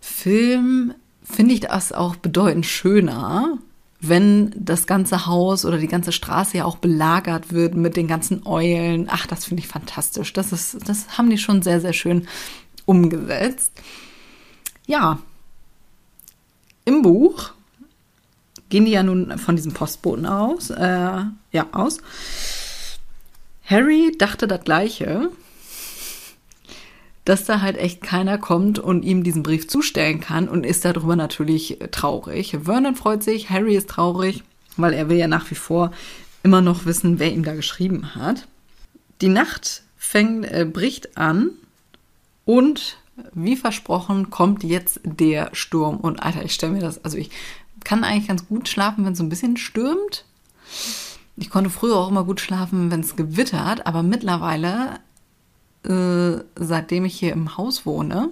Film 0.00 0.94
finde 1.22 1.54
ich 1.54 1.60
das 1.60 1.92
auch 1.92 2.16
bedeutend 2.16 2.66
schöner, 2.66 3.58
wenn 4.00 4.52
das 4.56 4.88
ganze 4.88 5.26
Haus 5.26 5.64
oder 5.64 5.78
die 5.78 5.86
ganze 5.86 6.10
Straße 6.10 6.58
ja 6.58 6.64
auch 6.64 6.76
belagert 6.76 7.52
wird 7.52 7.76
mit 7.76 7.96
den 7.96 8.08
ganzen 8.08 8.44
Eulen. 8.44 9.06
Ach, 9.08 9.26
das 9.28 9.44
finde 9.44 9.62
ich 9.62 9.68
fantastisch. 9.68 10.32
Das 10.32 10.50
ist, 10.52 10.76
das 10.88 11.18
haben 11.18 11.30
die 11.30 11.38
schon 11.38 11.62
sehr, 11.62 11.80
sehr 11.80 11.92
schön 11.92 12.26
umgesetzt. 12.84 13.72
Ja. 14.92 15.18
Im 16.84 17.00
Buch 17.00 17.52
gehen 18.68 18.84
die 18.84 18.90
ja 18.90 19.02
nun 19.02 19.38
von 19.38 19.56
diesem 19.56 19.72
Postboten 19.72 20.26
aus, 20.26 20.68
äh, 20.68 21.22
ja, 21.50 21.66
aus. 21.72 21.96
Harry 23.64 24.14
dachte 24.18 24.46
das 24.46 24.64
Gleiche 24.64 25.30
dass 27.24 27.44
da 27.44 27.60
halt 27.62 27.78
echt 27.78 28.02
keiner 28.02 28.36
kommt 28.36 28.78
und 28.80 29.04
ihm 29.04 29.22
diesen 29.22 29.42
Brief 29.42 29.68
zustellen 29.68 30.20
kann 30.20 30.48
und 30.48 30.66
ist 30.66 30.84
darüber 30.84 31.14
natürlich 31.14 31.78
traurig. 31.92 32.58
Vernon 32.64 32.96
freut 32.96 33.22
sich, 33.22 33.48
Harry 33.48 33.76
ist 33.76 33.88
traurig, 33.88 34.42
weil 34.76 34.92
er 34.92 35.08
will 35.08 35.16
ja 35.16 35.28
nach 35.28 35.48
wie 35.50 35.54
vor 35.54 35.92
immer 36.42 36.60
noch 36.60 36.84
wissen, 36.84 37.18
wer 37.20 37.32
ihm 37.32 37.44
da 37.44 37.54
geschrieben 37.54 38.16
hat. 38.16 38.48
Die 39.20 39.28
Nacht 39.28 39.84
fängt, 39.96 40.50
äh, 40.50 40.64
bricht 40.64 41.16
an 41.16 41.50
und 42.44 42.98
wie 43.34 43.56
versprochen 43.56 44.30
kommt 44.30 44.64
jetzt 44.64 45.00
der 45.04 45.50
Sturm. 45.52 45.96
Und 45.98 46.22
Alter, 46.22 46.44
ich 46.44 46.54
stelle 46.54 46.72
mir 46.72 46.80
das, 46.80 47.04
also 47.04 47.18
ich 47.18 47.30
kann 47.84 48.04
eigentlich 48.04 48.28
ganz 48.28 48.46
gut 48.46 48.68
schlafen, 48.68 49.04
wenn 49.04 49.12
es 49.12 49.18
so 49.18 49.24
ein 49.24 49.28
bisschen 49.28 49.56
stürmt. 49.56 50.24
Ich 51.36 51.50
konnte 51.50 51.70
früher 51.70 51.96
auch 51.96 52.10
immer 52.10 52.24
gut 52.24 52.40
schlafen, 52.40 52.90
wenn 52.90 53.00
es 53.00 53.16
gewittert, 53.16 53.86
aber 53.86 54.02
mittlerweile 54.02 55.00
äh, 55.84 56.44
seitdem 56.56 57.04
ich 57.04 57.18
hier 57.18 57.32
im 57.32 57.56
Haus 57.56 57.86
wohne, 57.86 58.30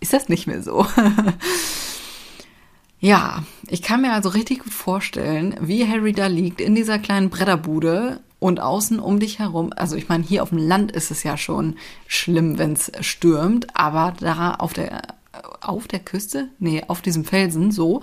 ist 0.00 0.12
das 0.12 0.28
nicht 0.28 0.46
mehr 0.46 0.62
so. 0.62 0.86
ja, 3.00 3.42
ich 3.68 3.82
kann 3.82 4.02
mir 4.02 4.12
also 4.12 4.28
richtig 4.28 4.60
gut 4.60 4.72
vorstellen, 4.72 5.56
wie 5.60 5.88
Harry 5.88 6.12
da 6.12 6.26
liegt 6.26 6.60
in 6.60 6.74
dieser 6.74 6.98
kleinen 6.98 7.30
Bretterbude 7.30 8.20
und 8.38 8.60
außen 8.60 9.00
um 9.00 9.18
dich 9.20 9.38
herum. 9.38 9.72
Also 9.74 9.96
ich 9.96 10.08
meine, 10.08 10.24
hier 10.24 10.42
auf 10.42 10.50
dem 10.50 10.58
Land 10.58 10.92
ist 10.92 11.10
es 11.10 11.22
ja 11.22 11.36
schon 11.36 11.76
schlimm, 12.06 12.58
wenn 12.58 12.72
es 12.72 12.92
stürmt, 13.00 13.76
aber 13.76 14.14
da 14.18 14.54
auf 14.54 14.72
der 14.72 15.02
auf 15.60 15.86
der 15.86 16.00
Küste, 16.00 16.48
nee, 16.58 16.82
auf 16.88 17.00
diesem 17.00 17.24
Felsen 17.24 17.70
so, 17.70 18.02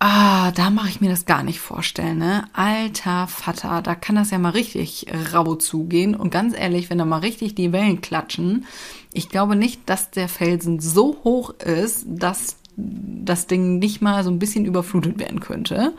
Ah, 0.00 0.50
da 0.50 0.68
mache 0.68 0.90
ich 0.90 1.00
mir 1.00 1.08
das 1.08 1.24
gar 1.24 1.42
nicht 1.42 1.60
vorstellen, 1.60 2.18
ne? 2.18 2.44
Alter 2.52 3.26
Vater, 3.26 3.80
da 3.80 3.94
kann 3.94 4.16
das 4.16 4.30
ja 4.30 4.38
mal 4.38 4.50
richtig 4.50 5.06
rau 5.32 5.54
zugehen. 5.54 6.14
Und 6.14 6.30
ganz 6.30 6.54
ehrlich, 6.54 6.90
wenn 6.90 6.98
da 6.98 7.06
mal 7.06 7.20
richtig 7.20 7.54
die 7.54 7.72
Wellen 7.72 8.02
klatschen, 8.02 8.66
ich 9.14 9.30
glaube 9.30 9.56
nicht, 9.56 9.80
dass 9.86 10.10
der 10.10 10.28
Felsen 10.28 10.78
so 10.80 11.16
hoch 11.24 11.50
ist, 11.50 12.04
dass 12.06 12.58
das 12.76 13.46
Ding 13.46 13.78
nicht 13.78 14.02
mal 14.02 14.24
so 14.24 14.30
ein 14.30 14.38
bisschen 14.38 14.66
überflutet 14.66 15.18
werden 15.18 15.40
könnte. 15.40 15.94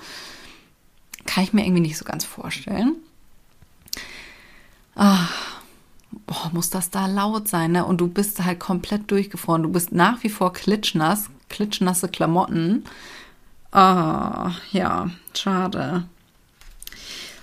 Kann 1.26 1.44
ich 1.44 1.54
mir 1.54 1.66
irgendwie 1.66 1.82
nicht 1.82 1.98
so 1.98 2.06
ganz 2.06 2.24
vorstellen. 2.24 2.96
Ah, 4.96 5.28
boah, 6.26 6.50
muss 6.54 6.70
das 6.70 6.90
da 6.90 7.08
laut 7.08 7.48
sein, 7.48 7.74
ne? 7.74 7.86
Und 7.86 8.00
du 8.00 8.08
bist 8.08 8.44
halt 8.44 8.60
komplett 8.60 9.12
durchgefroren. 9.12 9.64
Du 9.64 9.70
bist 9.70 9.92
nach 9.92 10.24
wie 10.24 10.30
vor 10.30 10.54
klitschnass, 10.54 11.30
klitschnasse 11.50 12.08
Klamotten. 12.08 12.86
Ah, 13.72 14.52
ja, 14.72 15.10
schade. 15.34 16.06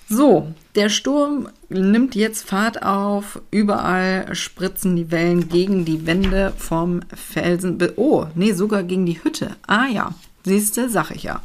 So, 0.08 0.52
der 0.74 0.88
Sturm 0.88 1.48
nimmt 1.68 2.14
jetzt 2.14 2.48
Fahrt 2.48 2.82
auf. 2.82 3.40
Überall 3.50 4.34
spritzen 4.34 4.96
die 4.96 5.10
Wellen 5.10 5.48
gegen 5.48 5.84
die 5.84 6.06
Wände 6.06 6.52
vom 6.56 7.00
Felsen. 7.14 7.78
Oh, 7.96 8.26
nee, 8.34 8.52
sogar 8.52 8.82
gegen 8.82 9.06
die 9.06 9.22
Hütte. 9.22 9.56
Ah 9.66 9.86
ja, 9.86 10.14
siehste, 10.44 10.88
sag 10.88 11.10
ich 11.12 11.22
ja. 11.22 11.40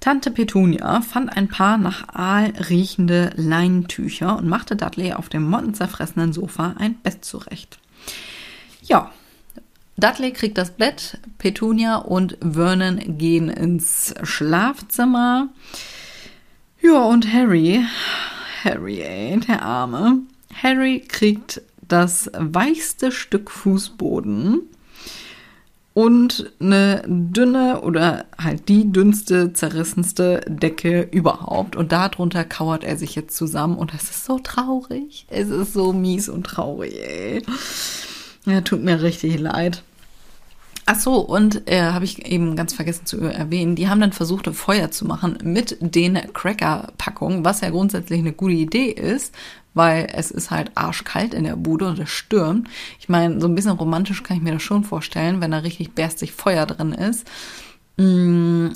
Tante 0.00 0.30
Petunia 0.30 1.00
fand 1.00 1.36
ein 1.36 1.48
paar 1.48 1.76
nach 1.76 2.08
Aal 2.14 2.52
riechende 2.70 3.32
Leintücher 3.34 4.36
und 4.36 4.48
machte 4.48 4.76
Dudley 4.76 5.12
auf 5.12 5.28
dem 5.28 5.48
mottenzerfressenen 5.48 6.32
Sofa 6.32 6.76
ein 6.78 6.94
Bett 6.94 7.24
zurecht. 7.24 7.78
Ja, 8.82 9.10
Dudley 9.96 10.32
kriegt 10.32 10.56
das 10.56 10.70
Bett, 10.70 11.18
Petunia 11.38 11.96
und 11.96 12.38
Vernon 12.40 13.18
gehen 13.18 13.48
ins 13.48 14.14
Schlafzimmer. 14.22 15.48
Ja, 16.80 17.02
und 17.02 17.32
Harry, 17.32 17.84
Harry, 18.62 19.00
ey, 19.00 19.40
der 19.40 19.62
Arme. 19.62 20.20
Harry 20.62 21.00
kriegt 21.00 21.60
das 21.88 22.30
weichste 22.36 23.10
Stück 23.10 23.50
Fußboden 23.50 24.62
und 25.98 26.52
eine 26.60 27.02
dünne 27.08 27.80
oder 27.80 28.26
halt 28.40 28.68
die 28.68 28.92
dünnste, 28.92 29.52
zerrissenste 29.52 30.42
Decke 30.46 31.08
überhaupt. 31.10 31.74
Und 31.74 31.90
darunter 31.90 32.44
kauert 32.44 32.84
er 32.84 32.96
sich 32.96 33.16
jetzt 33.16 33.36
zusammen 33.36 33.76
und 33.76 33.92
es 33.92 34.04
ist 34.04 34.24
so 34.24 34.38
traurig. 34.38 35.26
Es 35.28 35.48
ist 35.48 35.72
so 35.72 35.92
mies 35.92 36.28
und 36.28 36.44
traurig, 36.44 36.94
ey. 37.04 37.42
Ja, 38.46 38.60
tut 38.60 38.84
mir 38.84 39.02
richtig 39.02 39.40
leid. 39.40 39.82
Ach 40.86 41.00
so, 41.00 41.16
und 41.16 41.68
äh, 41.68 41.82
habe 41.82 42.04
ich 42.04 42.24
eben 42.24 42.54
ganz 42.54 42.74
vergessen 42.74 43.04
zu 43.04 43.18
erwähnen, 43.18 43.74
die 43.74 43.88
haben 43.88 44.00
dann 44.00 44.12
versucht, 44.12 44.46
Feuer 44.54 44.92
zu 44.92 45.04
machen 45.04 45.36
mit 45.42 45.78
den 45.80 46.14
Cracker-Packungen, 46.32 47.44
was 47.44 47.60
ja 47.60 47.70
grundsätzlich 47.70 48.20
eine 48.20 48.32
gute 48.32 48.54
Idee 48.54 48.92
ist, 48.92 49.34
weil 49.78 50.08
es 50.12 50.30
ist 50.30 50.50
halt 50.50 50.72
arschkalt 50.74 51.32
in 51.32 51.44
der 51.44 51.56
Bude 51.56 51.88
und 51.88 51.98
es 51.98 52.10
stürmt. 52.10 52.68
Ich 53.00 53.08
meine, 53.08 53.40
so 53.40 53.48
ein 53.48 53.54
bisschen 53.54 53.72
romantisch 53.72 54.22
kann 54.22 54.36
ich 54.36 54.42
mir 54.42 54.52
das 54.52 54.62
schon 54.62 54.84
vorstellen, 54.84 55.40
wenn 55.40 55.52
da 55.52 55.58
richtig 55.58 55.92
berstig 55.92 56.32
Feuer 56.32 56.66
drin 56.66 56.92
ist. 56.92 57.26
Mm, 57.96 58.68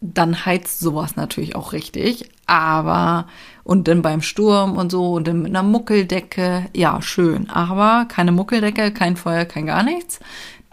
dann 0.00 0.46
heizt 0.46 0.80
sowas 0.80 1.16
natürlich 1.16 1.54
auch 1.54 1.74
richtig. 1.74 2.30
Aber, 2.46 3.26
und 3.62 3.88
dann 3.88 4.00
beim 4.00 4.22
Sturm 4.22 4.76
und 4.76 4.90
so 4.90 5.12
und 5.12 5.28
dann 5.28 5.42
mit 5.42 5.50
einer 5.50 5.62
Muckeldecke, 5.62 6.66
ja, 6.74 7.02
schön. 7.02 7.50
Aber 7.50 8.06
keine 8.06 8.32
Muckeldecke, 8.32 8.90
kein 8.92 9.16
Feuer, 9.16 9.44
kein 9.44 9.66
gar 9.66 9.82
nichts 9.82 10.20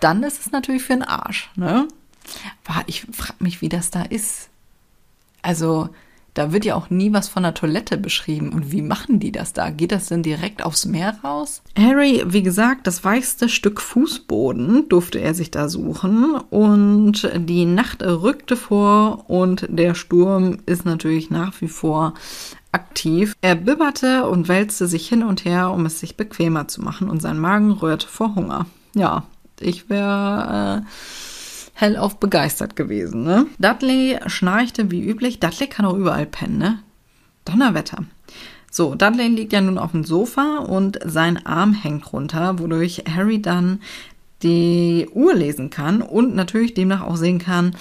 dann 0.02 0.24
ist 0.24 0.42
es 0.42 0.52
natürlich 0.52 0.84
für 0.84 0.94
den 0.94 1.04
Arsch. 1.04 1.50
Ne? 1.56 1.88
Aber 2.66 2.84
ich 2.88 3.06
frage 3.12 3.44
mich, 3.44 3.62
wie 3.62 3.70
das 3.70 3.92
da 3.92 4.04
ist. 4.04 4.50
Also, 5.42 5.90
da 6.34 6.54
wird 6.54 6.66
ja 6.66 6.76
auch 6.76 6.90
nie 6.90 7.12
was 7.12 7.28
von 7.28 7.44
der 7.44 7.54
Toilette 7.54 7.98
beschrieben. 7.98 8.50
Und 8.54 8.72
wie 8.72 8.82
machen 8.82 9.20
die 9.20 9.32
das 9.32 9.54
da? 9.54 9.70
Geht 9.70 9.92
das 9.92 10.08
denn 10.08 10.24
direkt 10.24 10.64
aufs 10.64 10.86
Meer 10.86 11.18
raus? 11.24 11.62
Harry, 11.78 12.24
wie 12.26 12.44
gesagt, 12.44 12.88
das 12.88 13.04
weichste 13.04 13.50
Stück 13.50 13.82
Fußboden 13.82 14.88
durfte 14.88 15.20
er 15.20 15.34
sich 15.34 15.52
da 15.52 15.68
suchen. 15.68 16.36
Und 16.50 17.30
die 17.36 17.66
Nacht 17.66 18.02
rückte 18.02 18.56
vor 18.56 19.30
und 19.30 19.68
der 19.70 19.94
Sturm 19.94 20.58
ist 20.66 20.86
natürlich 20.86 21.30
nach 21.30 21.60
wie 21.60 21.68
vor 21.68 22.14
aktiv. 22.72 23.36
Er 23.42 23.56
bibberte 23.56 24.26
und 24.28 24.48
wälzte 24.48 24.88
sich 24.88 25.08
hin 25.08 25.24
und 25.24 25.44
her, 25.44 25.72
um 25.72 25.86
es 25.86 26.00
sich 26.00 26.16
bequemer 26.16 26.68
zu 26.68 26.82
machen. 26.82 27.10
Und 27.10 27.22
sein 27.22 27.40
Magen 27.40 27.72
rührte 27.72 28.08
vor 28.08 28.36
Hunger. 28.36 28.66
Ja, 28.94 29.24
ich 29.60 29.90
wäre 29.90 30.84
äh, 30.84 30.90
hellauf 31.82 32.20
begeistert 32.20 32.76
gewesen. 32.76 33.24
Ne? 33.24 33.48
Dudley 33.60 34.20
schnarchte 34.28 34.92
wie 34.92 35.04
üblich. 35.04 35.40
Dudley 35.40 35.68
kann 35.68 35.86
auch 35.86 35.96
überall 35.96 36.26
pennen, 36.26 36.58
ne? 36.58 36.80
Donnerwetter. 37.44 38.06
So, 38.72 38.96
Dudley 38.96 39.28
liegt 39.28 39.52
ja 39.52 39.60
nun 39.60 39.78
auf 39.78 39.92
dem 39.92 40.06
Sofa 40.06 40.60
und 40.60 41.00
sein 41.04 41.46
Arm 41.46 41.74
hängt 41.74 42.14
runter, 42.14 42.60
wodurch 42.60 43.04
Harry 43.14 43.42
dann 43.42 43.82
die 44.44 45.10
Uhr 45.14 45.34
lesen 45.34 45.70
kann 45.70 46.02
und 46.02 46.36
natürlich 46.36 46.74
demnach 46.74 47.02
auch 47.02 47.18
sehen 47.18 47.40
kann, 47.40 47.76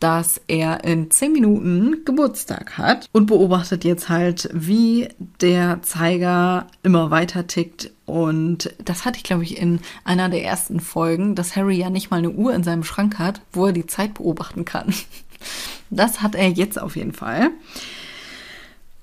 dass 0.00 0.40
er 0.48 0.82
in 0.82 1.10
zehn 1.10 1.32
Minuten 1.32 2.04
Geburtstag 2.04 2.78
hat 2.78 3.08
und 3.12 3.26
beobachtet 3.26 3.84
jetzt 3.84 4.08
halt, 4.08 4.48
wie 4.52 5.08
der 5.40 5.82
Zeiger 5.82 6.66
immer 6.82 7.10
weiter 7.10 7.46
tickt. 7.46 7.90
Und 8.06 8.74
das 8.82 9.04
hatte 9.04 9.18
ich, 9.18 9.22
glaube 9.22 9.44
ich, 9.44 9.58
in 9.58 9.80
einer 10.04 10.30
der 10.30 10.42
ersten 10.42 10.80
Folgen, 10.80 11.34
dass 11.34 11.54
Harry 11.54 11.76
ja 11.76 11.90
nicht 11.90 12.10
mal 12.10 12.16
eine 12.16 12.30
Uhr 12.30 12.54
in 12.54 12.64
seinem 12.64 12.82
Schrank 12.82 13.18
hat, 13.18 13.42
wo 13.52 13.66
er 13.66 13.72
die 13.72 13.86
Zeit 13.86 14.14
beobachten 14.14 14.64
kann. 14.64 14.92
Das 15.92 16.22
hat 16.22 16.36
er 16.36 16.48
jetzt 16.48 16.80
auf 16.80 16.94
jeden 16.94 17.14
Fall. 17.14 17.50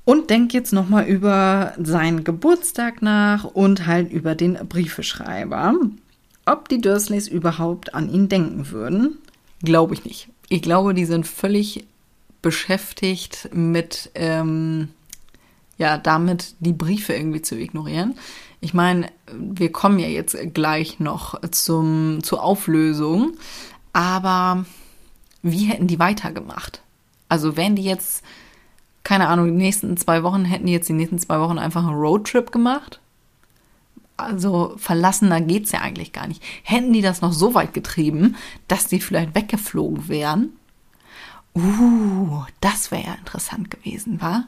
Und 0.06 0.30
denkt 0.30 0.54
jetzt 0.54 0.72
nochmal 0.72 1.06
über 1.06 1.74
seinen 1.77 2.24
Geburtstag 2.24 3.01
nach 3.01 3.44
und 3.44 3.86
halt 3.88 4.10
über 4.10 4.36
den 4.36 4.54
Briefeschreiber. 4.70 5.75
Ob 6.46 6.70
die 6.70 6.80
Dursleys 6.80 7.27
überhaupt 7.27 7.94
an 7.94 8.10
ihn 8.10 8.30
denken 8.30 8.72
würden, 8.72 9.18
glaube 9.62 9.96
ich 9.96 10.06
nicht. 10.06 10.30
Ich 10.50 10.62
glaube, 10.62 10.94
die 10.94 11.06
sind 11.06 11.27
völlig 11.27 11.86
beschäftigt 12.42 13.50
mit, 13.54 14.12
ähm, 14.16 14.89
ja, 15.77 15.98
damit 15.98 16.56
die 16.60 16.74
Briefe 16.74 17.13
irgendwie 17.13 17.42
zu 17.42 17.58
ignorieren. 17.58 18.18
Ich 18.62 18.74
meine, 18.74 19.10
wir 19.32 19.72
kommen 19.72 20.00
ja 20.00 20.08
jetzt 20.08 20.36
gleich 20.54 21.00
noch 21.00 21.39
zum, 21.51 22.24
zur 22.24 22.44
Auflösung, 22.44 23.34
aber 23.94 24.66
wie 25.44 25.66
hätten 25.66 25.88
die 25.88 26.00
weitergemacht? 26.00 26.82
Also 27.30 27.58
wären 27.58 27.75
die 27.75 27.84
jetzt, 27.84 28.24
keine 29.04 29.27
Ahnung, 29.27 29.48
die 29.48 29.51
nächsten 29.51 29.98
zwei 29.98 30.24
Wochen, 30.24 30.46
hätten 30.46 30.66
die 30.66 30.74
jetzt 30.74 30.89
die 30.89 30.94
nächsten 30.94 31.20
zwei 31.20 31.39
Wochen 31.39 31.60
einfach 31.60 31.86
einen 31.86 31.96
Roadtrip 31.96 32.51
gemacht? 32.51 33.00
Also 34.18 34.74
verlassener 34.78 35.42
geht's 35.42 35.72
ja 35.72 35.82
eigentlich 35.82 36.12
gar 36.12 36.28
nicht. 36.28 36.44
Hätten 36.64 36.92
die 36.92 37.02
das 37.02 37.22
noch 37.22 37.34
so 37.34 37.54
weit 37.54 37.74
getrieben, 37.74 38.36
dass 38.68 38.88
die 38.88 39.00
vielleicht 39.00 39.36
weggeflogen 39.36 40.08
wären? 40.08 40.54
Uh, 41.56 42.44
das 42.60 42.92
wäre 42.92 43.06
ja 43.06 43.14
interessant 43.14 43.72
gewesen, 43.72 44.22
wa? 44.22 44.46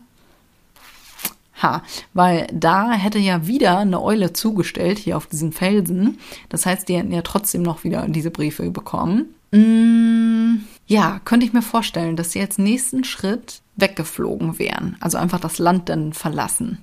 Ha, 1.61 1.83
weil 2.13 2.47
da 2.53 2.91
hätte 2.91 3.19
ja 3.19 3.45
wieder 3.45 3.79
eine 3.79 4.01
Eule 4.01 4.31
zugestellt 4.33 4.97
hier 4.97 5.17
auf 5.17 5.27
diesen 5.27 5.51
Felsen. 5.51 6.17
Das 6.47 6.65
heißt, 6.65 6.87
die 6.87 6.95
hätten 6.95 7.11
ja 7.11 7.21
trotzdem 7.21 7.63
noch 7.63 7.83
wieder 7.83 8.07
diese 8.07 8.31
Briefe 8.31 8.69
bekommen. 8.71 9.33
Mm, 9.51 10.63
ja, 10.87 11.19
könnte 11.25 11.45
ich 11.45 11.53
mir 11.53 11.61
vorstellen, 11.61 12.15
dass 12.15 12.31
sie 12.31 12.41
als 12.41 12.57
nächsten 12.57 13.03
Schritt 13.03 13.61
weggeflogen 13.75 14.57
wären. 14.57 14.95
Also 15.01 15.17
einfach 15.17 15.39
das 15.39 15.59
Land 15.59 15.89
dann 15.89 16.13
verlassen. 16.13 16.77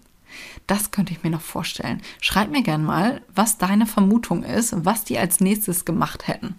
Das 0.67 0.91
könnte 0.91 1.13
ich 1.13 1.23
mir 1.23 1.31
noch 1.31 1.41
vorstellen. 1.41 2.03
Schreib 2.21 2.51
mir 2.51 2.63
gern 2.63 2.85
mal, 2.85 3.21
was 3.35 3.59
deine 3.59 3.87
Vermutung 3.87 4.43
ist, 4.43 4.75
was 4.85 5.05
die 5.05 5.19
als 5.19 5.41
nächstes 5.41 5.85
gemacht 5.85 6.27
hätten, 6.29 6.57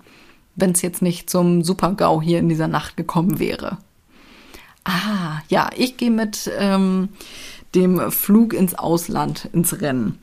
wenn 0.56 0.72
es 0.72 0.82
jetzt 0.82 1.02
nicht 1.02 1.30
zum 1.30 1.64
Super-GAU 1.64 2.22
hier 2.22 2.40
in 2.40 2.50
dieser 2.50 2.68
Nacht 2.68 2.98
gekommen 2.98 3.40
wäre. 3.40 3.78
Ah, 4.84 5.42
ja, 5.50 5.70
ich 5.76 5.98
gehe 5.98 6.12
mit 6.12 6.50
ähm, 6.58 7.10
dem 7.76 8.12
Flug 8.12 8.54
ins 8.54 8.74
Ausland, 8.76 9.50
ins 9.52 9.82
Rennen. 9.82 10.20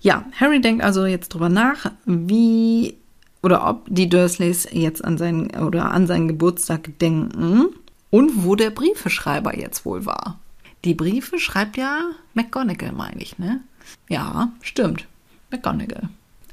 Ja, 0.00 0.24
Harry 0.38 0.60
denkt 0.60 0.82
also 0.82 1.06
jetzt 1.06 1.28
drüber 1.28 1.48
nach, 1.48 1.92
wie 2.04 2.96
oder 3.42 3.68
ob 3.68 3.86
die 3.88 4.08
Dursleys 4.08 4.68
jetzt 4.70 5.04
an 5.04 5.18
seinen 5.18 5.50
oder 5.50 5.92
an 5.92 6.06
seinen 6.06 6.28
Geburtstag 6.28 6.98
denken 7.00 7.66
und 8.10 8.44
wo 8.44 8.56
der 8.56 8.70
Briefeschreiber 8.70 9.56
jetzt 9.56 9.84
wohl 9.84 10.06
war. 10.06 10.38
Die 10.84 10.94
Briefe 10.94 11.38
schreibt 11.38 11.76
ja 11.76 12.10
McGonagall, 12.34 12.92
meine 12.92 13.22
ich, 13.22 13.38
ne? 13.38 13.60
Ja, 14.08 14.50
stimmt. 14.62 15.06
McGonagall. 15.50 16.08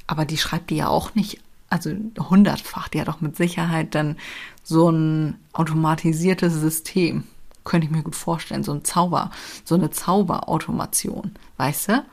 Aber 0.06 0.24
die 0.24 0.38
schreibt 0.38 0.70
die 0.70 0.76
ja 0.76 0.88
auch 0.88 1.14
nicht, 1.14 1.40
also 1.68 1.90
hundertfach. 2.18 2.88
Die 2.88 3.00
hat 3.00 3.08
doch 3.08 3.20
mit 3.20 3.36
Sicherheit 3.36 3.94
dann 3.94 4.16
so 4.62 4.90
ein 4.90 5.38
automatisiertes 5.52 6.54
System. 6.54 7.24
Könnte 7.64 7.86
ich 7.86 7.92
mir 7.92 8.02
gut 8.02 8.16
vorstellen. 8.16 8.62
So 8.62 8.72
ein 8.72 8.84
Zauber, 8.84 9.30
so 9.64 9.74
eine 9.74 9.90
Zauberautomation. 9.90 11.32
Weißt 11.56 11.88
du? 11.88 12.04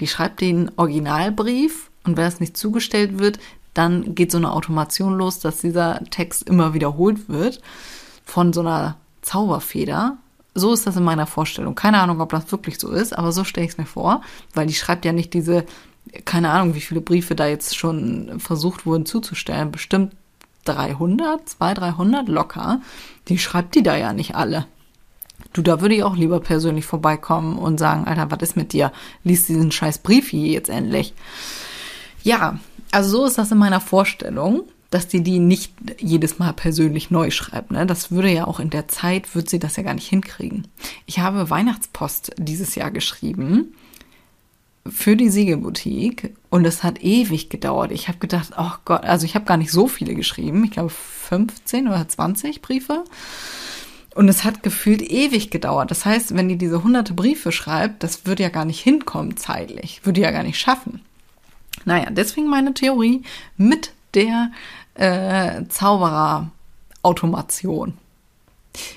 Die 0.00 0.06
schreibt 0.06 0.40
den 0.40 0.70
Originalbrief 0.76 1.90
und 2.04 2.16
wenn 2.16 2.26
es 2.26 2.40
nicht 2.40 2.56
zugestellt 2.56 3.18
wird, 3.18 3.38
dann 3.74 4.14
geht 4.14 4.30
so 4.30 4.38
eine 4.38 4.52
Automation 4.52 5.16
los, 5.18 5.38
dass 5.38 5.58
dieser 5.58 6.02
Text 6.10 6.42
immer 6.42 6.72
wiederholt 6.74 7.28
wird 7.28 7.60
von 8.24 8.52
so 8.52 8.60
einer 8.60 8.96
Zauberfeder 9.22 10.16
so 10.56 10.72
ist 10.72 10.86
das 10.86 10.96
in 10.96 11.04
meiner 11.04 11.26
Vorstellung. 11.26 11.74
Keine 11.74 12.00
Ahnung, 12.00 12.20
ob 12.20 12.30
das 12.30 12.50
wirklich 12.50 12.78
so 12.78 12.90
ist, 12.90 13.16
aber 13.16 13.30
so 13.30 13.44
stelle 13.44 13.66
ich 13.66 13.72
es 13.72 13.78
mir 13.78 13.86
vor, 13.86 14.22
weil 14.54 14.66
die 14.66 14.74
schreibt 14.74 15.04
ja 15.04 15.12
nicht 15.12 15.34
diese, 15.34 15.66
keine 16.24 16.50
Ahnung, 16.50 16.74
wie 16.74 16.80
viele 16.80 17.02
Briefe 17.02 17.34
da 17.34 17.46
jetzt 17.46 17.76
schon 17.76 18.40
versucht 18.40 18.86
wurden 18.86 19.06
zuzustellen. 19.06 19.70
Bestimmt 19.70 20.14
300, 20.64 21.48
200, 21.48 21.78
300 21.78 22.28
locker. 22.28 22.80
Die 23.28 23.38
schreibt 23.38 23.74
die 23.74 23.82
da 23.82 23.96
ja 23.96 24.12
nicht 24.12 24.34
alle. 24.34 24.66
Du, 25.52 25.62
da 25.62 25.80
würde 25.80 25.94
ich 25.94 26.02
auch 26.02 26.16
lieber 26.16 26.40
persönlich 26.40 26.86
vorbeikommen 26.86 27.58
und 27.58 27.78
sagen, 27.78 28.06
Alter, 28.06 28.30
was 28.30 28.40
ist 28.40 28.56
mit 28.56 28.72
dir? 28.72 28.92
Lies 29.24 29.46
diesen 29.46 29.70
scheiß 29.70 29.98
Brief 29.98 30.30
hier 30.30 30.48
jetzt 30.48 30.70
endlich. 30.70 31.14
Ja, 32.22 32.58
also 32.92 33.10
so 33.10 33.24
ist 33.26 33.38
das 33.38 33.52
in 33.52 33.58
meiner 33.58 33.80
Vorstellung 33.80 34.64
dass 34.90 35.08
die 35.08 35.22
die 35.22 35.38
nicht 35.38 35.72
jedes 35.98 36.38
Mal 36.38 36.52
persönlich 36.52 37.10
neu 37.10 37.30
schreibt. 37.30 37.70
Ne? 37.70 37.86
Das 37.86 38.10
würde 38.10 38.30
ja 38.30 38.46
auch 38.46 38.60
in 38.60 38.70
der 38.70 38.88
Zeit, 38.88 39.34
würde 39.34 39.50
sie 39.50 39.58
das 39.58 39.76
ja 39.76 39.82
gar 39.82 39.94
nicht 39.94 40.08
hinkriegen. 40.08 40.68
Ich 41.06 41.18
habe 41.18 41.50
Weihnachtspost 41.50 42.32
dieses 42.38 42.74
Jahr 42.74 42.90
geschrieben 42.90 43.74
für 44.88 45.16
die 45.16 45.30
Siegelboutique 45.30 46.34
und 46.50 46.64
es 46.64 46.82
hat 46.82 47.02
ewig 47.02 47.48
gedauert. 47.48 47.90
Ich 47.90 48.08
habe 48.08 48.18
gedacht, 48.18 48.52
oh 48.56 48.72
Gott, 48.84 49.04
also 49.04 49.26
ich 49.26 49.34
habe 49.34 49.44
gar 49.44 49.56
nicht 49.56 49.72
so 49.72 49.88
viele 49.88 50.14
geschrieben. 50.14 50.64
Ich 50.64 50.70
glaube 50.70 50.90
15 50.90 51.88
oder 51.88 52.06
20 52.08 52.62
Briefe. 52.62 53.04
Und 54.14 54.28
es 54.28 54.44
hat 54.44 54.62
gefühlt 54.62 55.02
ewig 55.02 55.50
gedauert. 55.50 55.90
Das 55.90 56.06
heißt, 56.06 56.34
wenn 56.34 56.48
die 56.48 56.56
diese 56.56 56.82
hunderte 56.82 57.12
Briefe 57.12 57.52
schreibt, 57.52 58.02
das 58.02 58.24
würde 58.24 58.44
ja 58.44 58.48
gar 58.48 58.64
nicht 58.64 58.80
hinkommen 58.80 59.36
zeitlich. 59.36 60.00
Würde 60.04 60.22
ja 60.22 60.30
gar 60.30 60.42
nicht 60.42 60.58
schaffen. 60.58 61.02
Naja, 61.84 62.08
deswegen 62.10 62.48
meine 62.48 62.72
Theorie 62.72 63.22
mit 63.58 63.92
der 64.16 64.50
äh, 64.94 65.62
Zauberer-Automation. 65.68 67.96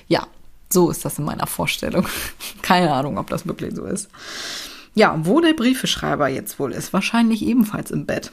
Ja, 0.08 0.26
so 0.68 0.90
ist 0.90 1.04
das 1.04 1.16
in 1.18 1.24
meiner 1.24 1.46
Vorstellung. 1.46 2.08
Keine 2.62 2.92
Ahnung, 2.92 3.18
ob 3.18 3.28
das 3.28 3.46
wirklich 3.46 3.72
so 3.74 3.84
ist. 3.84 4.10
Ja, 4.94 5.16
wo 5.22 5.40
der 5.40 5.54
Briefeschreiber 5.54 6.26
jetzt 6.28 6.58
wohl 6.58 6.72
ist, 6.72 6.92
wahrscheinlich 6.92 7.42
ebenfalls 7.42 7.92
im 7.92 8.06
Bett. 8.06 8.32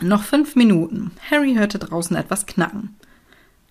Noch 0.00 0.22
fünf 0.22 0.54
Minuten. 0.54 1.10
Harry 1.30 1.54
hörte 1.54 1.78
draußen 1.78 2.16
etwas 2.16 2.46
knacken. 2.46 2.94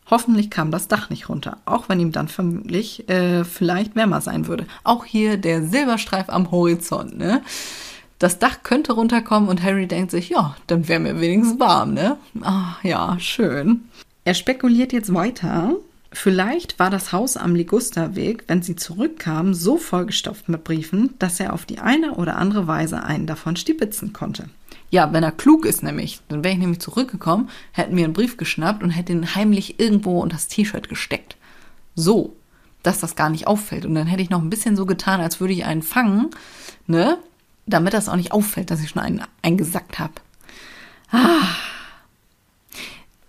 Hoffentlich 0.07 0.51
kam 0.51 0.69
das 0.71 0.87
Dach 0.87 1.09
nicht 1.09 1.29
runter, 1.29 1.57
auch 1.65 1.89
wenn 1.89 1.99
ihm 1.99 2.11
dann 2.11 2.27
vermutlich 2.27 3.09
äh, 3.09 3.43
vielleicht 3.43 3.95
wärmer 3.95 4.21
sein 4.21 4.45
würde. 4.45 4.67
Auch 4.83 5.03
hier 5.05 5.37
der 5.37 5.65
Silberstreif 5.65 6.29
am 6.29 6.51
Horizont, 6.51 7.17
ne? 7.17 7.41
Das 8.19 8.39
Dach 8.39 8.63
könnte 8.63 8.93
runterkommen 8.93 9.49
und 9.49 9.61
Harry 9.63 9.87
denkt 9.87 10.11
sich, 10.11 10.29
ja, 10.29 10.55
dann 10.67 10.87
wäre 10.87 10.99
mir 10.99 11.19
wenigstens 11.19 11.59
warm, 11.59 11.93
ne? 11.93 12.17
Ah, 12.41 12.75
ja, 12.83 13.17
schön. 13.19 13.85
Er 14.23 14.33
spekuliert 14.33 14.93
jetzt 14.93 15.13
weiter. 15.13 15.75
Vielleicht 16.11 16.79
war 16.79 16.89
das 16.89 17.11
Haus 17.11 17.35
am 17.35 17.55
Ligusterweg, 17.55 18.45
wenn 18.47 18.61
sie 18.61 18.77
zurückkamen, 18.77 19.53
so 19.53 19.77
vollgestopft 19.77 20.47
mit 20.47 20.63
Briefen, 20.63 21.13
dass 21.19 21.41
er 21.41 21.51
auf 21.53 21.65
die 21.65 21.79
eine 21.79 22.13
oder 22.13 22.37
andere 22.37 22.67
Weise 22.67 23.03
einen 23.03 23.27
davon 23.27 23.57
stibitzen 23.57 24.13
konnte. 24.13 24.45
Ja, 24.91 25.11
wenn 25.11 25.23
er 25.23 25.33
klug 25.33 25.65
ist 25.65 25.83
nämlich, 25.83 26.21
dann 26.29 26.43
wäre 26.43 26.53
ich 26.53 26.59
nämlich 26.59 26.79
zurückgekommen, 26.79 27.49
hätte 27.73 27.93
mir 27.93 28.05
einen 28.05 28.13
Brief 28.13 28.37
geschnappt 28.37 28.81
und 28.81 28.91
hätte 28.91 29.11
ihn 29.11 29.35
heimlich 29.35 29.77
irgendwo 29.79 30.21
unter 30.21 30.37
das 30.37 30.47
T-Shirt 30.47 30.87
gesteckt. 30.87 31.35
So, 31.95 32.33
dass 32.81 32.99
das 32.99 33.15
gar 33.17 33.29
nicht 33.29 33.47
auffällt. 33.47 33.85
Und 33.85 33.95
dann 33.95 34.07
hätte 34.07 34.21
ich 34.21 34.29
noch 34.29 34.41
ein 34.41 34.49
bisschen 34.49 34.77
so 34.77 34.85
getan, 34.85 35.19
als 35.19 35.41
würde 35.41 35.53
ich 35.53 35.65
einen 35.65 35.83
fangen, 35.83 36.29
ne? 36.87 37.17
Damit 37.65 37.93
das 37.93 38.09
auch 38.09 38.15
nicht 38.15 38.31
auffällt, 38.31 38.71
dass 38.71 38.81
ich 38.81 38.89
schon 38.89 39.01
einen 39.01 39.21
eingesackt 39.41 39.99
habe. 39.99 40.13
Ah. 41.11 41.47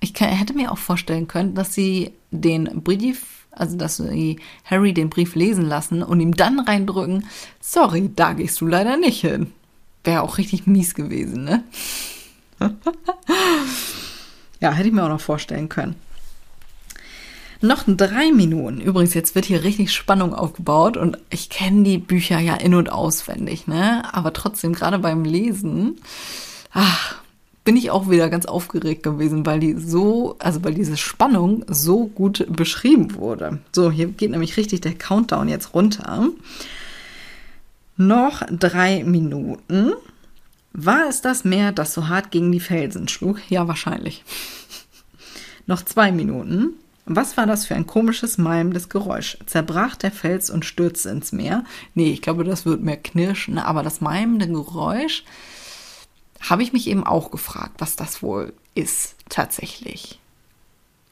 Ich 0.00 0.14
kann, 0.14 0.28
hätte 0.28 0.54
mir 0.54 0.72
auch 0.72 0.78
vorstellen 0.78 1.26
können, 1.26 1.54
dass 1.54 1.74
sie 1.74 2.12
den 2.30 2.82
Brief, 2.82 3.46
also 3.50 3.76
dass 3.76 3.96
sie 3.96 4.38
Harry 4.64 4.92
den 4.92 5.10
Brief 5.10 5.34
lesen 5.34 5.66
lassen 5.66 6.02
und 6.02 6.20
ihm 6.20 6.36
dann 6.36 6.60
reindrücken, 6.60 7.26
sorry, 7.60 8.10
da 8.14 8.34
gehst 8.34 8.60
du 8.60 8.66
leider 8.66 8.96
nicht 8.96 9.20
hin. 9.20 9.52
Wäre 10.04 10.22
auch 10.22 10.38
richtig 10.38 10.66
mies 10.66 10.94
gewesen, 10.94 11.44
ne? 11.44 11.64
ja, 14.60 14.70
hätte 14.70 14.88
ich 14.88 14.94
mir 14.94 15.04
auch 15.04 15.08
noch 15.08 15.20
vorstellen 15.20 15.68
können. 15.68 15.96
Noch 17.60 17.84
drei 17.86 18.32
Minuten. 18.32 18.80
Übrigens, 18.80 19.14
jetzt 19.14 19.34
wird 19.34 19.46
hier 19.46 19.64
richtig 19.64 19.92
Spannung 19.92 20.34
aufgebaut 20.34 20.96
und 20.96 21.18
ich 21.30 21.48
kenne 21.48 21.84
die 21.84 21.98
Bücher 21.98 22.38
ja 22.38 22.54
in- 22.54 22.74
und 22.74 22.90
auswendig, 22.90 23.66
ne? 23.66 24.02
Aber 24.12 24.32
trotzdem, 24.32 24.72
gerade 24.74 24.98
beim 24.98 25.24
Lesen, 25.24 25.96
ach, 26.72 27.16
bin 27.64 27.76
ich 27.76 27.90
auch 27.90 28.08
wieder 28.08 28.30
ganz 28.30 28.46
aufgeregt 28.46 29.02
gewesen, 29.02 29.44
weil 29.44 29.58
die 29.58 29.74
so, 29.74 30.36
also 30.38 30.62
weil 30.64 30.74
diese 30.74 30.96
Spannung 30.96 31.64
so 31.66 32.06
gut 32.06 32.46
beschrieben 32.48 33.14
wurde. 33.14 33.58
So, 33.72 33.90
hier 33.90 34.06
geht 34.06 34.30
nämlich 34.30 34.56
richtig 34.56 34.82
der 34.82 34.94
Countdown 34.94 35.48
jetzt 35.48 35.74
runter. 35.74 36.28
Noch 37.96 38.42
drei 38.50 39.02
Minuten. 39.02 39.92
War 40.72 41.08
es 41.08 41.22
das 41.22 41.44
Meer, 41.44 41.72
das 41.72 41.94
so 41.94 42.08
hart 42.08 42.30
gegen 42.30 42.52
die 42.52 42.60
Felsen 42.60 43.08
schlug? 43.08 43.40
Ja, 43.48 43.66
wahrscheinlich. 43.66 44.22
Noch 45.66 45.82
zwei 45.82 46.12
Minuten. 46.12 46.74
Was 47.08 47.36
war 47.36 47.46
das 47.46 47.66
für 47.66 47.76
ein 47.76 47.86
komisches, 47.86 48.36
malmendes 48.36 48.88
Geräusch? 48.88 49.38
Zerbrach 49.46 49.94
der 49.94 50.10
Fels 50.10 50.50
und 50.50 50.64
stürzte 50.64 51.10
ins 51.10 51.30
Meer? 51.30 51.62
Nee, 51.94 52.10
ich 52.10 52.20
glaube, 52.20 52.42
das 52.42 52.66
wird 52.66 52.82
mehr 52.82 52.96
knirschen, 52.96 53.58
aber 53.58 53.84
das 53.84 54.00
malmende 54.00 54.48
Geräusch 54.48 55.24
habe 56.40 56.64
ich 56.64 56.72
mich 56.72 56.88
eben 56.88 57.04
auch 57.04 57.30
gefragt, 57.30 57.74
was 57.78 57.94
das 57.94 58.22
wohl 58.22 58.52
ist, 58.74 59.14
tatsächlich. 59.28 60.18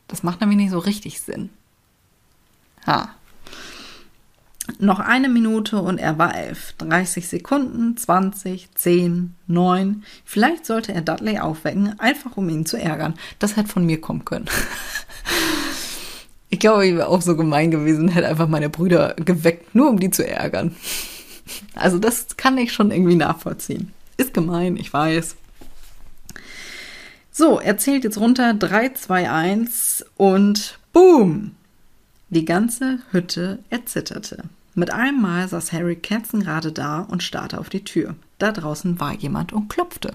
Das 0.09 0.25
macht 0.25 0.41
nämlich 0.41 0.59
nicht 0.59 0.71
so 0.71 0.81
richtig 0.81 1.21
Sinn. 1.21 1.51
Ha. 2.87 3.11
Noch 4.81 4.99
eine 4.99 5.29
Minute 5.29 5.81
und 5.81 5.99
er 5.99 6.19
war 6.19 6.35
elf. 6.35 6.73
30 6.79 7.29
Sekunden, 7.29 7.97
20, 7.97 8.75
10, 8.75 9.37
9. 9.47 10.05
Vielleicht 10.25 10.67
sollte 10.67 10.93
er 10.93 11.03
Dudley 11.03 11.39
aufwecken, 11.39 12.01
einfach 12.01 12.37
um 12.37 12.49
ihn 12.49 12.67
zu 12.67 12.79
ärgern. 12.79 13.15
Das 13.39 13.57
hätte 13.57 13.69
von 13.69 13.87
mir 13.87 14.01
kommen 14.01 14.25
können. 14.25 14.47
ich 16.55 16.61
glaube, 16.61 16.87
ich 16.87 16.95
wäre 16.95 17.09
auch 17.09 17.21
so 17.21 17.37
gemein 17.37 17.73
gewesen, 17.73 18.07
hätte 18.07 18.29
einfach 18.29 18.47
meine 18.47 18.71
Brüder 18.71 19.15
geweckt, 19.15 19.75
nur 19.75 19.91
um 19.91 19.99
die 19.99 20.11
zu 20.11 20.25
ärgern. 20.25 20.77
Also 21.75 21.99
das 21.99 22.37
kann 22.37 22.57
ich 22.59 22.73
schon 22.73 22.93
irgendwie 22.93 23.17
nachvollziehen. 23.17 23.93
Ist 24.19 24.33
gemein, 24.33 24.77
ich 24.77 24.93
weiß. 24.93 25.35
So, 27.33 27.59
er 27.59 27.77
zählt 27.77 28.05
jetzt 28.05 28.19
runter 28.19 28.55
3, 28.55 28.91
2, 28.91 29.31
1 29.31 30.05
und 30.17 30.79
boom! 30.93 31.57
Die 32.31 32.45
ganze 32.45 33.01
Hütte 33.11 33.59
erzitterte. 33.69 34.45
Mit 34.77 34.93
einem 34.93 35.21
Mal 35.21 35.49
saß 35.49 35.73
Harry 35.73 35.97
kerzengerade 35.97 36.71
da 36.71 37.01
und 37.01 37.25
starrte 37.25 37.59
auf 37.59 37.69
die 37.69 37.83
Tür. 37.83 38.15
Da 38.39 38.53
draußen 38.53 39.01
war 39.01 39.13
jemand 39.13 39.53
und 39.53 39.69
klopfte. 39.69 40.13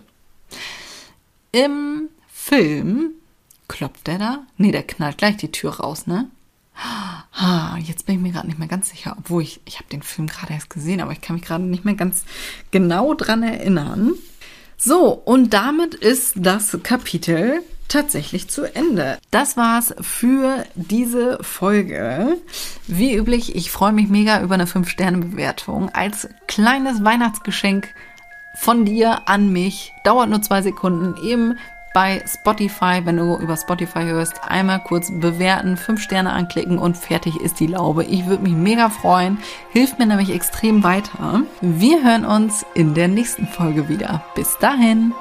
Im 1.51 2.07
Film 2.29 3.11
klopft 3.69 4.09
er 4.09 4.17
da? 4.17 4.39
Nee, 4.57 4.73
der 4.73 4.83
knallt 4.83 5.17
gleich 5.17 5.37
die 5.37 5.51
Tür 5.51 5.79
raus, 5.79 6.07
ne? 6.07 6.29
Ah, 7.33 7.77
jetzt 7.77 8.05
bin 8.05 8.15
ich 8.15 8.21
mir 8.21 8.31
gerade 8.31 8.47
nicht 8.47 8.59
mehr 8.59 8.67
ganz 8.67 8.89
sicher, 8.89 9.15
obwohl 9.17 9.43
ich, 9.43 9.61
ich 9.65 9.75
habe 9.75 9.89
den 9.89 10.01
Film 10.01 10.27
gerade 10.27 10.53
erst 10.53 10.69
gesehen, 10.69 10.99
aber 10.99 11.11
ich 11.11 11.21
kann 11.21 11.35
mich 11.35 11.45
gerade 11.45 11.63
nicht 11.63 11.85
mehr 11.85 11.95
ganz 11.95 12.23
genau 12.71 13.13
dran 13.13 13.43
erinnern. 13.43 14.13
So, 14.77 15.11
und 15.13 15.53
damit 15.53 15.93
ist 15.93 16.33
das 16.37 16.77
Kapitel 16.83 17.61
tatsächlich 17.89 18.47
zu 18.47 18.63
Ende. 18.63 19.17
Das 19.31 19.57
war's 19.57 19.93
für 19.99 20.65
diese 20.75 21.39
Folge. 21.41 22.37
Wie 22.87 23.15
üblich, 23.15 23.55
ich 23.55 23.71
freue 23.71 23.91
mich 23.91 24.07
mega 24.07 24.41
über 24.41 24.53
eine 24.53 24.65
5-Sterne-Bewertung 24.65 25.89
als 25.89 26.29
kleines 26.47 27.03
Weihnachtsgeschenk 27.03 27.93
von 28.55 28.85
dir 28.85 29.27
an 29.27 29.51
mich. 29.51 29.93
Dauert 30.03 30.29
nur 30.29 30.41
zwei 30.41 30.61
Sekunden. 30.61 31.21
Eben 31.25 31.57
bei 31.93 32.23
Spotify, 32.25 33.01
wenn 33.03 33.17
du 33.17 33.37
über 33.37 33.57
Spotify 33.57 34.03
hörst, 34.03 34.43
einmal 34.43 34.79
kurz 34.79 35.11
bewerten, 35.11 35.77
fünf 35.77 36.01
Sterne 36.01 36.31
anklicken 36.31 36.77
und 36.77 36.97
fertig 36.97 37.39
ist 37.41 37.59
die 37.59 37.67
Laube. 37.67 38.03
Ich 38.03 38.25
würde 38.25 38.43
mich 38.43 38.53
mega 38.53 38.89
freuen. 38.89 39.37
Hilft 39.71 39.99
mir 39.99 40.05
nämlich 40.05 40.31
extrem 40.31 40.83
weiter. 40.83 41.41
Wir 41.61 42.03
hören 42.03 42.25
uns 42.25 42.65
in 42.73 42.93
der 42.93 43.07
nächsten 43.07 43.47
Folge 43.47 43.89
wieder. 43.89 44.23
Bis 44.35 44.57
dahin. 44.59 45.13